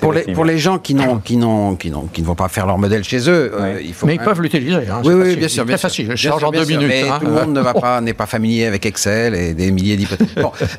Pour 0.00 0.12
les, 0.12 0.22
pour 0.22 0.44
les 0.44 0.58
gens 0.58 0.78
qui, 0.78 0.94
n'ont, 0.94 1.18
qui, 1.18 1.36
n'ont, 1.36 1.76
qui, 1.76 1.90
n'ont, 1.90 2.06
qui 2.06 2.22
ne 2.22 2.26
vont 2.26 2.34
pas 2.34 2.48
faire 2.48 2.66
leur 2.66 2.78
modèle 2.78 3.04
chez 3.04 3.28
eux, 3.28 3.52
euh, 3.54 3.80
il 3.82 3.92
faut. 3.92 4.06
Mais 4.06 4.14
ils 4.14 4.20
peuvent 4.20 4.40
l'utiliser. 4.40 4.88
Hein, 4.90 5.02
oui, 5.04 5.14
oui, 5.14 5.36
bien 5.36 5.47
sûr, 5.48 5.66
très 5.66 5.78
facile. 5.78 6.10
Je 6.10 6.16
change 6.16 6.44
en 6.44 6.50
deux 6.50 6.64
minutes. 6.64 6.88
Mais 6.88 7.08
hein. 7.08 7.18
tout 7.20 7.26
le 7.26 7.32
monde 7.32 7.52
ne 7.52 7.60
va 7.60 7.74
pas, 7.74 8.00
n'est 8.00 8.14
pas 8.14 8.26
familier 8.26 8.66
avec 8.66 8.86
Excel 8.86 9.34
et 9.34 9.54
des 9.54 9.70
milliers 9.70 9.96
d'hypothèses. 9.96 10.28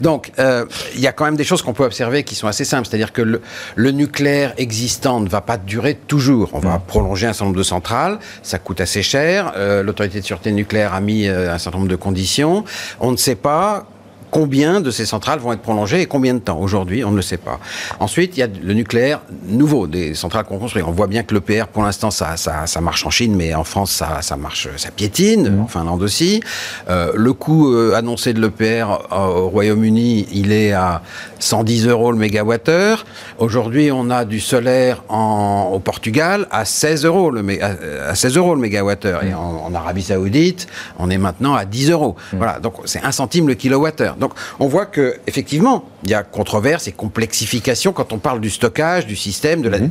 donc, 0.01 0.31
euh, 0.39 0.65
il 0.95 1.01
y 1.01 1.07
a 1.07 1.11
quand 1.11 1.25
même 1.25 1.37
des 1.37 1.43
choses 1.43 1.61
qu'on 1.61 1.73
peut 1.73 1.83
observer 1.83 2.23
qui 2.23 2.35
sont 2.35 2.47
assez 2.47 2.65
simples. 2.65 2.87
C'est-à-dire 2.87 3.13
que 3.13 3.21
le, 3.21 3.91
nucléaire 3.91 4.53
existant 4.57 5.19
ne 5.19 5.27
va 5.27 5.41
pas 5.41 5.57
durer 5.57 5.95
toujours. 5.95 6.49
On 6.53 6.59
va 6.59 6.77
mm. 6.77 6.81
prolonger 6.87 7.27
un 7.27 7.33
certain 7.33 7.45
nombre 7.45 7.57
de 7.57 7.63
centrales. 7.63 8.19
Ça 8.43 8.59
coûte 8.59 8.81
assez 8.81 9.01
cher. 9.03 9.53
Euh, 9.57 9.83
l'autorité 9.83 10.19
de 10.21 10.25
sûreté 10.25 10.51
nucléaire 10.51 10.93
a 10.93 11.01
mis 11.01 11.27
euh, 11.27 11.53
un 11.53 11.57
certain 11.57 11.79
nombre 11.79 11.89
de 11.89 11.95
conditions. 11.95 12.63
On 12.99 13.11
ne 13.11 13.17
sait 13.17 13.35
pas 13.35 13.87
combien 14.31 14.81
de 14.81 14.91
ces 14.91 15.05
centrales 15.05 15.39
vont 15.39 15.53
être 15.53 15.61
prolongées 15.61 16.01
et 16.01 16.05
combien 16.05 16.33
de 16.33 16.39
temps 16.39 16.59
Aujourd'hui, 16.59 17.03
on 17.03 17.11
ne 17.11 17.15
le 17.15 17.21
sait 17.21 17.37
pas. 17.37 17.59
Ensuite, 17.99 18.37
il 18.37 18.39
y 18.39 18.43
a 18.43 18.47
le 18.47 18.73
nucléaire 18.73 19.21
nouveau, 19.45 19.87
des 19.87 20.13
centrales 20.13 20.45
qu'on 20.45 20.59
construit. 20.59 20.83
On 20.83 20.91
voit 20.91 21.07
bien 21.07 21.23
que 21.23 21.33
l'EPR, 21.33 21.67
pour 21.67 21.83
l'instant, 21.83 22.11
ça, 22.11 22.37
ça, 22.37 22.67
ça, 22.67 22.81
marche 22.81 23.05
en 23.05 23.09
Chine, 23.09 23.35
mais 23.35 23.53
en 23.53 23.63
France, 23.63 23.91
ça, 23.91 24.21
ça 24.21 24.37
marche, 24.37 24.67
ça 24.77 24.91
piétine, 24.91 25.49
mmh. 25.49 25.61
en 25.61 25.67
Finlande 25.67 26.03
aussi. 26.03 26.41
Euh, 26.89 27.11
le 27.15 27.33
coût 27.33 27.73
euh, 27.73 27.95
annoncé 27.95 28.33
de 28.33 28.41
l'EPR 28.41 28.85
euh, 29.11 29.15
au 29.15 29.49
Royaume-Uni, 29.49 30.27
il 30.31 30.51
est 30.51 30.73
à 30.73 31.01
110 31.39 31.87
euros 31.87 32.11
le 32.11 32.17
mégawattheure. 32.17 33.05
Aujourd'hui, 33.37 33.91
on 33.91 34.09
a 34.09 34.25
du 34.25 34.39
solaire 34.39 35.03
en, 35.09 35.71
au 35.73 35.79
Portugal 35.79 36.47
à 36.51 36.65
16 36.65 37.05
euros 37.05 37.31
le, 37.31 37.43
à, 37.63 38.15
16 38.15 38.37
euros 38.37 38.55
le 38.55 38.61
mégawattheure. 38.61 39.23
Et 39.23 39.33
en, 39.33 39.65
en, 39.65 39.73
Arabie 39.73 40.03
Saoudite, 40.03 40.67
on 40.97 41.09
est 41.09 41.17
maintenant 41.17 41.53
à 41.55 41.65
10 41.65 41.91
euros. 41.91 42.15
Mmh. 42.33 42.37
Voilà, 42.37 42.59
donc 42.59 42.75
c'est 42.85 43.03
un 43.03 43.11
centime 43.11 43.47
le 43.47 43.55
kilowattheure. 43.55 44.15
Donc 44.19 44.33
on 44.59 44.67
voit 44.67 44.85
que 44.85 45.15
effectivement, 45.27 45.85
il 46.03 46.09
y 46.09 46.13
a 46.13 46.23
controverse 46.23 46.87
et 46.87 46.91
complexification 46.91 47.93
quand 47.93 48.13
on 48.13 48.17
parle 48.17 48.39
du 48.39 48.49
stockage, 48.49 49.05
du 49.05 49.15
système, 49.15 49.61
de 49.61 49.69
la, 49.69 49.79
mhm. 49.79 49.89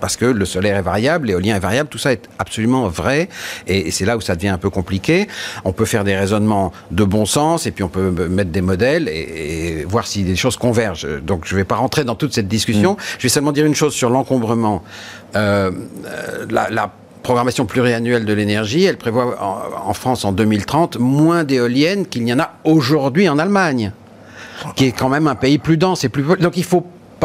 parce 0.00 0.16
que 0.16 0.24
le 0.24 0.44
solaire 0.44 0.76
est 0.76 0.82
variable, 0.82 1.28
l'éolien 1.28 1.56
est 1.56 1.60
variable, 1.60 1.88
tout 1.88 1.98
ça 1.98 2.12
est 2.12 2.28
absolument 2.38 2.88
vrai, 2.88 3.28
et, 3.66 3.90
c'est 3.90 4.04
là 4.04 4.16
où 4.16 4.20
ça 4.20 4.34
devient 4.34 4.48
un 4.48 4.58
peu 4.58 4.70
compliqué. 4.70 5.28
On 5.64 5.72
peut 5.72 5.84
faire 5.84 6.04
des 6.04 6.16
raisonnements 6.16 6.72
de 6.90 7.04
bon 7.04 7.26
sens, 7.26 7.66
et 7.66 7.70
puis 7.70 7.84
on 7.84 7.88
peut 7.88 8.10
mettre 8.10 8.50
des 8.50 8.60
modèles 8.60 9.08
et, 9.08 9.84
voir 9.88 10.06
si 10.06 10.22
des 10.22 10.36
choses 10.36 10.56
convergent. 10.56 11.06
Donc 11.22 11.44
je 11.46 11.54
ne 11.54 11.60
vais 11.60 11.64
pas 11.64 11.76
rentrer 11.76 12.04
dans 12.04 12.14
toute 12.14 12.34
cette 12.34 12.48
discussion. 12.48 12.92
Mhm. 12.92 12.98
Je 13.18 13.22
vais 13.24 13.28
seulement 13.28 13.52
dire 13.52 13.66
une 13.66 13.74
chose 13.74 13.94
sur 13.94 14.10
l'encombrement. 14.10 14.82
Euh, 15.34 15.70
la, 16.50 16.92
programmation 17.26 17.66
pluriannuelle 17.66 18.24
de 18.24 18.32
l'énergie, 18.32 18.84
elle 18.84 18.98
prévoit 18.98 19.36
en, 19.42 19.92
France 19.94 20.24
en 20.24 20.30
2030 20.30 21.00
moins 21.00 21.42
d'éoliennes 21.42 22.06
qu'il 22.06 22.22
n'y 22.22 22.32
en 22.32 22.38
a 22.38 22.52
aujourd'hui 22.62 23.28
en 23.28 23.36
Allemagne, 23.40 23.90
qui 24.76 24.84
est 24.84 24.92
quand 24.92 25.08
même 25.08 25.26
un 25.26 25.34
pays 25.34 25.58
plus 25.58 25.76
dense 25.76 26.04
et 26.04 26.08
plus... 26.08 26.24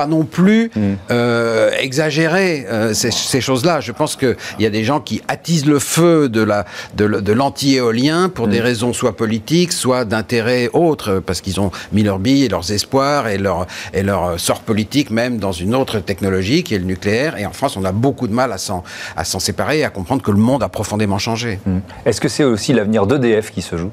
pas 0.01 0.07
non 0.07 0.23
plus 0.23 0.71
mm. 0.75 0.81
euh, 1.11 1.69
exagérer 1.79 2.65
euh, 2.67 2.93
ces, 2.95 3.41
choses-là. 3.41 3.81
Je 3.81 3.91
pense 3.91 4.15
qu'il 4.15 4.35
y 4.59 4.65
a 4.65 4.71
des 4.71 4.83
gens 4.83 4.99
qui 4.99 5.21
attisent 5.27 5.67
le 5.67 5.77
feu 5.77 6.27
de 6.27 6.41
la 6.41 6.65
de, 6.95 7.33
l'anti-éolien 7.33 8.29
pour 8.29 8.47
des 8.47 8.59
mm. 8.59 8.63
raisons 8.63 8.93
soit 8.93 9.15
politiques, 9.15 9.73
soit 9.73 10.03
d'intérêt 10.03 10.69
autres, 10.73 11.21
parce 11.23 11.41
qu'ils 11.41 11.59
ont 11.59 11.69
mis 11.91 12.01
leur 12.01 12.17
billes 12.17 12.45
et 12.45 12.49
leurs 12.49 12.71
espoirs 12.71 13.27
et 13.27 13.37
leur 13.37 13.67
et 13.93 14.01
leur 14.01 14.39
sort 14.39 14.61
politique 14.61 15.11
même 15.11 15.37
dans 15.37 15.51
une 15.51 15.75
autre 15.75 15.99
technologie 15.99 16.63
qui 16.63 16.73
est 16.73 16.79
le 16.79 16.85
nucléaire. 16.85 17.37
Et 17.37 17.45
en 17.45 17.53
France, 17.53 17.77
on 17.77 17.85
a 17.85 17.91
beaucoup 17.91 18.27
de 18.27 18.33
mal 18.33 18.51
à 18.51 18.57
s'en 18.57 18.83
à 19.15 19.23
s'en 19.23 19.39
séparer 19.39 19.79
et 19.79 19.85
à 19.85 19.91
comprendre 19.91 20.23
que 20.23 20.31
le 20.31 20.43
monde 20.49 20.63
a 20.63 20.69
profondément 20.69 21.19
changé. 21.19 21.59
Mm. 21.67 21.79
Est-ce 22.07 22.19
que 22.19 22.29
c'est 22.29 22.43
aussi 22.43 22.73
l'avenir 22.73 23.05
d'EDF 23.05 23.51
qui 23.51 23.61
se 23.61 23.77
joue? 23.77 23.91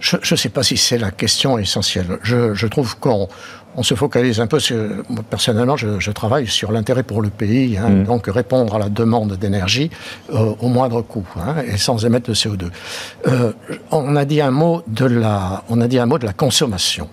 Je 0.00 0.16
ne 0.16 0.36
sais 0.36 0.48
pas 0.48 0.62
si 0.62 0.76
c'est 0.76 0.98
la 0.98 1.10
question 1.10 1.58
essentielle. 1.58 2.18
Je, 2.22 2.66
trouve 2.66 2.98
qu'on 2.98 3.28
on 3.76 3.82
se 3.82 3.94
focalise 3.94 4.40
un 4.40 4.46
peu 4.46 4.58
sur. 4.58 4.76
personnellement, 5.28 5.76
je, 5.76 6.10
travaille 6.10 6.46
sur 6.46 6.72
l'intérêt 6.72 7.02
pour 7.02 7.22
le 7.22 7.28
pays, 7.28 7.76
hein, 7.76 7.90
mm. 7.90 8.04
donc 8.04 8.26
répondre 8.26 8.74
à 8.74 8.78
la 8.78 8.88
demande 8.88 9.36
d'énergie 9.36 9.90
euh, 10.32 10.54
au 10.58 10.68
moindre 10.68 11.02
coût 11.02 11.26
hein, 11.36 11.56
et 11.66 11.76
sans 11.76 12.04
émettre 12.04 12.30
de 12.30 12.34
CO2. 12.34 12.70
Euh, 13.28 13.52
on 13.90 14.16
a 14.16 14.24
dit 14.24 14.40
un 14.40 14.50
mot 14.50 14.82
de 14.86 15.04
la, 15.04 15.64
on 15.68 15.80
a 15.80 15.86
dit 15.86 15.98
un 15.98 16.06
mot 16.06 16.18
de 16.18 16.26
la 16.26 16.32
consommation. 16.32 17.08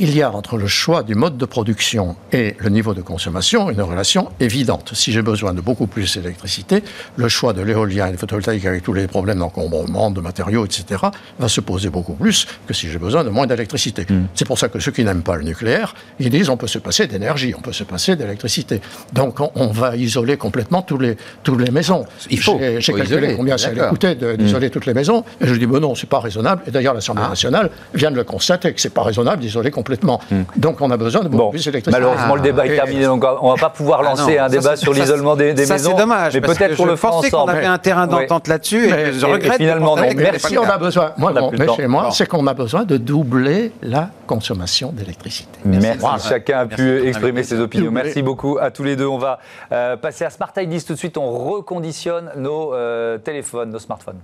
Il 0.00 0.16
y 0.16 0.22
a 0.22 0.32
entre 0.32 0.56
le 0.56 0.66
choix 0.66 1.02
du 1.02 1.14
mode 1.14 1.36
de 1.36 1.44
production 1.44 2.16
et 2.32 2.56
le 2.58 2.70
niveau 2.70 2.94
de 2.94 3.02
consommation 3.02 3.68
une 3.70 3.82
relation 3.82 4.30
évidente. 4.40 4.92
Si 4.94 5.12
j'ai 5.12 5.20
besoin 5.20 5.52
de 5.52 5.60
beaucoup 5.60 5.86
plus 5.86 6.16
d'électricité, 6.16 6.82
le 7.16 7.28
choix 7.28 7.52
de 7.52 7.60
l'éolien 7.60 8.08
et 8.08 8.12
du 8.12 8.16
photovoltaïque 8.16 8.64
avec 8.64 8.82
tous 8.82 8.94
les 8.94 9.06
problèmes 9.06 9.40
d'encombrement, 9.40 10.10
de 10.10 10.22
matériaux, 10.22 10.64
etc., 10.64 11.04
va 11.38 11.48
se 11.48 11.60
poser 11.60 11.90
beaucoup 11.90 12.14
plus 12.14 12.46
que 12.66 12.72
si 12.72 12.88
j'ai 12.88 12.98
besoin 12.98 13.24
de 13.24 13.28
moins 13.28 13.46
d'électricité. 13.46 14.06
Hmm. 14.08 14.24
C'est 14.34 14.46
pour 14.46 14.58
ça 14.58 14.70
que 14.70 14.80
ceux 14.80 14.90
qui 14.90 15.04
n'aiment 15.04 15.22
pas 15.22 15.36
le 15.36 15.42
nucléaire, 15.42 15.94
ils 16.18 16.30
disent 16.30 16.48
on 16.48 16.56
peut 16.56 16.66
se 16.66 16.78
passer 16.78 17.06
d'énergie, 17.06 17.52
on 17.56 17.60
peut 17.60 17.74
se 17.74 17.84
passer 17.84 18.16
d'électricité. 18.16 18.80
Donc 19.12 19.38
on, 19.54 19.66
va 19.66 19.96
isoler 19.96 20.38
complètement 20.38 20.80
tous 20.80 20.98
les, 20.98 21.16
toutes 21.42 21.60
les 21.60 21.70
maisons. 21.70 22.06
Il 22.30 22.40
faut. 22.40 22.58
J'ai 22.78 22.94
calculé 22.94 23.34
combien 23.36 23.58
ça 23.58 23.68
allait 23.68 23.86
coûter 23.88 24.14
d'isoler 24.14 24.68
hmm. 24.68 24.70
toutes 24.70 24.86
les 24.86 24.94
maisons, 24.94 25.24
et 25.42 25.46
je 25.46 25.54
dis 25.54 25.66
bon 25.66 25.78
non, 25.78 25.94
c'est 25.94 26.08
pas 26.08 26.20
raisonnable. 26.20 26.62
Et 26.66 26.70
d'ailleurs 26.70 26.94
l'Assemblée 26.94 27.24
ah. 27.26 27.28
nationale 27.28 27.70
vient 27.92 28.10
de 28.10 28.16
le 28.16 28.24
constater 28.24 28.72
que 28.72 28.80
c'est 28.80 28.94
pas 28.94 29.02
raisonnable 29.02 29.42
d'isoler 29.42 29.70
complètement. 29.70 29.89
Hmm. 30.30 30.42
Donc 30.56 30.80
on 30.80 30.90
a 30.90 30.96
besoin 30.96 31.22
de 31.22 31.28
beaucoup 31.28 31.50
plus 31.50 31.64
d'électricité. 31.64 31.90
Malheureusement 31.90 32.34
le 32.34 32.40
débat 32.40 32.66
est 32.66 32.78
ah. 32.78 32.84
terminé, 32.84 33.04
donc 33.04 33.24
on 33.40 33.50
va 33.50 33.60
pas 33.60 33.70
pouvoir 33.70 34.00
ah 34.00 34.10
lancer 34.10 34.38
un 34.38 34.48
débat 34.48 34.76
sur 34.76 34.92
l'isolement 34.92 35.36
des, 35.36 35.54
des 35.54 35.66
ça, 35.66 35.74
maisons. 35.74 35.90
C'est 35.90 35.96
dommage. 35.96 36.34
Mais 36.34 36.40
peut-être 36.40 36.76
pour 36.76 36.86
le 36.86 36.96
pensais 36.96 37.30
qu'on 37.30 37.46
avait 37.46 37.66
un 37.66 37.78
terrain 37.78 38.06
d'entente 38.06 38.48
là-dessus, 38.48 38.88
et 38.88 39.12
je 39.12 39.26
regrette. 39.26 39.54
finalement, 39.54 39.96
non. 39.96 40.02
Merci. 40.16 40.58
On 40.58 40.64
a 40.64 40.78
besoin. 40.78 41.12
Moi, 41.16 41.32
mais 41.58 41.68
chez 41.76 41.86
moi, 41.86 42.08
c'est 42.12 42.26
qu'on 42.26 42.46
a 42.46 42.54
besoin 42.54 42.84
de 42.84 42.96
doubler 42.96 43.72
la 43.82 44.10
consommation 44.26 44.92
d'électricité. 44.92 45.58
Merci. 45.64 46.28
Chacun 46.28 46.60
a 46.60 46.66
pu 46.66 47.06
exprimer 47.06 47.42
ses 47.42 47.60
opinions. 47.60 47.90
Merci 47.90 48.22
beaucoup 48.22 48.58
à 48.60 48.70
tous 48.70 48.84
les 48.84 48.96
deux. 48.96 49.06
On 49.06 49.18
va 49.18 49.38
euh, 49.72 49.96
passer 49.96 50.24
à 50.24 50.30
Smart 50.30 50.52
IDs 50.56 50.84
tout 50.86 50.94
de 50.94 50.98
suite. 50.98 51.16
On 51.16 51.30
reconditionne 51.30 52.30
nos 52.36 52.74
euh, 52.74 53.18
téléphones, 53.18 53.70
nos 53.70 53.78
smartphones. 53.78 54.18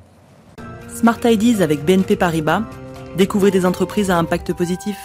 Smart 0.94 1.18
IDs 1.24 1.62
avec 1.62 1.84
BNP 1.84 2.16
Paribas. 2.16 2.62
Découvrez 3.16 3.50
des 3.50 3.64
entreprises 3.66 4.10
à 4.10 4.16
impact 4.16 4.52
positif. 4.52 4.96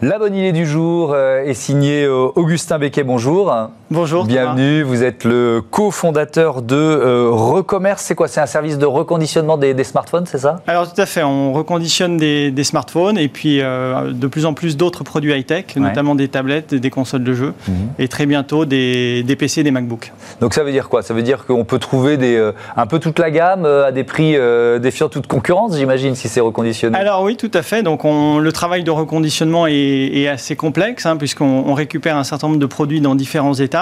La 0.00 0.20
bonne 0.20 0.36
idée 0.36 0.52
du 0.52 0.64
jour 0.64 1.12
euh, 1.12 1.42
est 1.42 1.54
signée 1.54 2.04
euh, 2.04 2.30
Augustin 2.36 2.78
Becquet. 2.78 3.02
Bonjour. 3.02 3.52
Bonjour. 3.90 4.24
Bienvenue. 4.24 4.82
Vous 4.82 5.02
êtes 5.02 5.24
le 5.24 5.62
cofondateur 5.62 6.62
de 6.62 6.76
euh, 6.76 7.30
Recommerce. 7.30 8.02
C'est 8.02 8.14
quoi 8.14 8.28
C'est 8.28 8.40
un 8.40 8.46
service 8.46 8.78
de 8.78 8.86
reconditionnement 8.86 9.56
des, 9.56 9.82
smartphones, 9.82 10.26
c'est 10.26 10.38
ça? 10.38 10.60
Alors 10.66 10.92
tout 10.92 11.00
à 11.00 11.06
fait. 11.06 11.22
On 11.22 11.52
reconditionne 11.52 12.16
des, 12.16 12.64
smartphones 12.64 13.18
et 13.18 13.28
puis 13.28 13.58
de 13.58 14.26
plus 14.26 14.44
en 14.46 14.52
plus 14.52 14.76
d'autres 14.76 15.04
produits 15.04 15.32
high-tech, 15.32 15.76
notamment 15.76 16.14
des 16.14 16.28
tablettes, 16.28 16.74
des 16.74 16.90
consoles 16.90 17.24
de 17.24 17.32
jeux 17.32 17.54
mhm. 17.66 17.74
et 17.98 18.08
très 18.08 18.26
bientôt 18.26 18.64
des, 18.64 19.22
des, 19.22 19.36
PC, 19.36 19.62
des 19.62 19.70
MacBooks. 19.70 20.12
Donc 20.40 20.54
ça 20.54 20.62
veut 20.62 20.72
dire 20.72 20.88
quoi? 20.88 21.02
Ça 21.02 21.14
veut 21.14 21.22
dire 21.22 21.46
qu'on 21.46 21.64
peut 21.64 21.78
trouver 21.78 22.16
des, 22.16 22.52
un 22.76 22.86
peu 22.86 22.98
toute 22.98 23.18
la 23.18 23.30
gamme 23.30 23.64
à 23.64 23.90
des 23.90 24.04
prix 24.04 24.36
défiant 24.80 25.08
toute 25.08 25.26
concurrence, 25.26 25.76
j'imagine, 25.76 26.14
si 26.14 26.28
c'est 26.28 26.40
reconditionné? 26.40 26.98
Alors 26.98 27.22
oui, 27.22 27.36
tout 27.36 27.50
à 27.54 27.62
fait. 27.62 27.82
Donc 27.82 28.04
on, 28.04 28.38
le 28.38 28.52
travail 28.52 28.84
de 28.84 28.90
reconditionnement 28.90 29.66
est 29.66 29.78
est, 29.78 30.28
assez 30.28 30.56
complexe, 30.56 31.06
hein, 31.06 31.16
puisqu'on 31.16 31.74
récupère 31.74 32.16
un 32.16 32.24
certain 32.24 32.48
nombre 32.48 32.60
de 32.60 32.66
produits 32.66 33.00
dans 33.00 33.14
différents 33.14 33.54
états, 33.54 33.77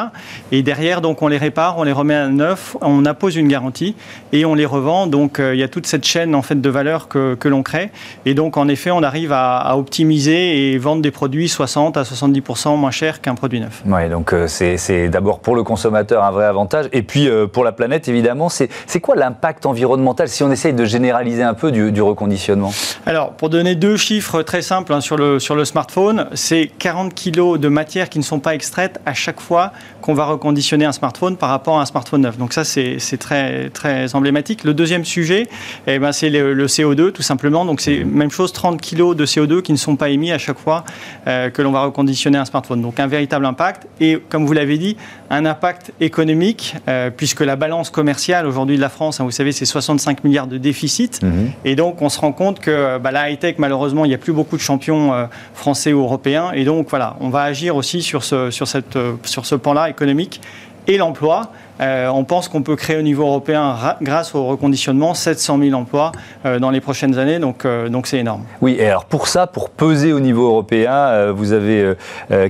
et 0.53 0.63
derrière, 0.63 1.01
donc, 1.01 1.23
on 1.23 1.29
les 1.29 1.39
répare, 1.39 1.79
on 1.79 1.83
les 1.83 1.93
remet 1.93 2.15
à 2.15 2.29
neuf, 2.29 2.77
on 2.81 3.05
appose 3.05 3.37
une 3.37 3.49
garantie, 3.49 3.95
et 4.33 4.45
on 4.45 4.55
les 4.55 4.67
revend. 4.67 5.07
Donc, 5.07 5.39
euh, 5.39 5.55
il 5.55 5.61
y 5.61 5.63
a 5.63 5.69
toute 5.69 5.87
cette 5.87 6.05
chaîne 6.05 6.35
en 6.35 6.43
fait, 6.43 6.61
de 6.61 6.71
valeur 6.71 7.09
que, 7.09 7.35
que 7.35 7.49
l'on 7.49 7.63
crée. 7.63 7.91
Et 8.25 8.35
donc, 8.35 8.57
en 8.57 8.69
effet, 8.69 8.91
on 8.91 9.03
arrive 9.03 9.33
à, 9.33 9.77
optimiser 9.77 10.73
et 10.73 10.79
vendre 10.79 11.03
des 11.03 11.11
produits 11.11 11.49
60 11.49 11.97
à 11.97 12.03
70% 12.03 12.79
moins 12.79 12.91
chers 12.91 13.21
qu'un 13.21 13.35
produit 13.35 13.61
neuf. 13.61 13.83
Oui, 13.85 14.09
donc 14.09 14.33
euh, 14.33 14.47
c'est 14.47 15.09
d'abord 15.09 15.41
pour 15.41 15.55
le 15.55 15.63
consommateur 15.63 16.25
un 16.25 16.31
vrai 16.31 16.47
avantage, 16.47 16.87
et 16.93 17.03
puis 17.03 17.29
euh, 17.29 17.47
pour 17.47 17.65
la 17.65 17.73
planète, 17.73 18.09
évidemment, 18.09 18.49
c'est 18.49 19.01
quoi 19.01 19.17
l'impact 19.17 19.67
environnemental 19.67 20.29
si 20.29 20.43
on 20.43 20.51
essaye 20.51 20.73
de 20.73 20.85
généraliser 20.85 21.43
un 21.43 21.55
peu 21.55 21.71
du, 21.71 21.93
du 21.93 22.03
reconditionnement? 22.03 22.73
Alors, 23.05 23.33
pour 23.33 23.51
donner 23.51 23.75
deux 23.75 23.97
chiffres 23.97 24.43
très 24.43 24.63
simples 24.63 24.93
hein, 24.93 25.01
sur, 25.01 25.17
le, 25.17 25.39
sur 25.39 25.55
le 25.55 25.65
smartphone, 25.65 26.29
c'est 26.35 26.71
40 26.79 27.15
kg 27.15 27.59
de 27.59 27.69
matière 27.69 28.09
qui 28.09 28.19
ne 28.19 28.25
sont 28.25 28.41
pas 28.41 28.55
extraites 28.55 29.01
à 29.07 29.15
chaque 29.15 29.41
fois 29.41 29.73
qu'on 30.07 30.15
va 30.15 30.27
reconditionner 30.27 30.85
un 30.85 30.93
smartphone 30.93 31.37
par 31.37 31.49
rapport 31.49 31.79
à 31.79 31.83
un 31.83 31.87
smartphone 31.87 32.23
neuf. 32.23 32.39
Donc 32.39 32.53
ça, 32.53 32.65
c'est 32.65 32.99
très, 33.19 33.71
très 33.71 34.15
emblématique. 34.15 34.65
Le 34.65 34.75
deuxième 34.75 35.05
sujet, 35.05 35.49
eh 35.87 35.99
ben, 35.99 36.13
c'est 36.13 36.31
le, 36.31 36.67
CO2, 36.67 37.13
tout 37.13 37.23
simplement. 37.23 37.65
Donc 37.65 37.81
c'est 37.81 38.05
même 38.05 38.31
chose, 38.31 38.53
30 38.53 38.81
kg 38.81 39.15
de 39.15 39.27
CO2 39.27 39.63
qui 39.63 39.73
ne 39.73 39.77
sont 39.77 39.97
pas 39.97 40.11
émis 40.11 40.33
à 40.33 40.39
chaque 40.39 40.59
fois 40.59 40.85
euh, 41.27 41.51
que 41.51 41.63
l'on 41.63 41.73
va 41.73 41.83
reconditionner 41.83 42.39
un 42.39 42.45
smartphone. 42.45 42.83
Donc 42.83 43.01
un 43.01 43.07
véritable 43.07 43.47
impact. 43.47 43.87
Et 44.01 44.23
comme 44.29 44.47
vous 44.47 44.53
l'avez 44.53 44.79
dit, 44.79 44.97
un 45.31 45.45
impact 45.45 45.93
économique, 46.01 46.77
euh, 46.89 47.11
puisque 47.11 47.41
la 47.41 47.57
balance 47.57 47.91
commerciale 47.91 48.47
aujourd'hui 48.47 48.77
de 48.77 48.81
la 48.81 48.89
France, 48.89 49.21
hein, 49.21 49.25
vous 49.25 49.31
savez, 49.31 49.53
c'est 49.53 49.65
65 49.65 50.23
milliards 50.25 50.47
de 50.47 50.59
déficit. 50.59 51.23
Mhm. 51.23 51.51
Et 51.65 51.75
donc 51.75 52.03
on 52.03 52.09
se 52.09 52.21
rend 52.21 52.33
compte 52.33 52.61
que 52.61 52.99
bah, 52.99 53.11
la 53.11 53.31
high-tech, 53.31 53.57
malheureusement, 53.59 54.05
il 54.05 54.09
n'y 54.09 54.15
a 54.15 54.19
plus 54.19 54.33
beaucoup 54.33 54.57
de 54.57 54.63
champions 54.63 55.13
euh, 55.13 55.27
français 55.55 55.91
européens. 55.91 56.53
Et 56.55 56.65
donc 56.65 56.89
voilà, 56.91 57.17
on 57.21 57.29
va 57.29 57.43
agir 57.43 57.77
aussi 57.77 58.03
sur 58.03 58.23
ce, 58.23 58.51
sur 58.51 58.69
cette, 58.69 58.99
sur 59.25 59.47
ce 59.47 59.55
économique 59.85 60.41
et 60.87 60.97
l'emploi. 60.97 61.53
Euh, 61.81 62.09
on 62.09 62.25
pense 62.25 62.49
qu'on 62.49 62.63
peut 62.63 62.77
créer 62.77 62.97
au 62.97 63.03
niveau 63.03 63.25
européen, 63.25 63.77
grâce 64.01 64.35
au 64.35 64.47
reconditionnement, 64.47 65.15
700 65.15 65.59
000 65.61 65.79
emplois 65.79 66.13
euh, 66.45 66.59
dans 66.59 66.71
les 66.71 66.81
prochaines 66.81 67.19
années. 67.19 67.39
Donc, 67.39 67.65
euh, 67.65 67.89
donc 67.89 68.07
c'est 68.07 68.19
énorme. 68.19 68.45
Oui, 68.61 68.77
et 68.79 68.89
alors 68.89 69.05
pour 69.05 69.29
ça, 69.29 69.47
pour 69.47 69.71
peser 69.71 70.13
au 70.13 70.21
niveau 70.21 70.47
européen, 70.47 71.33
vous 71.33 71.53
avez 71.53 71.95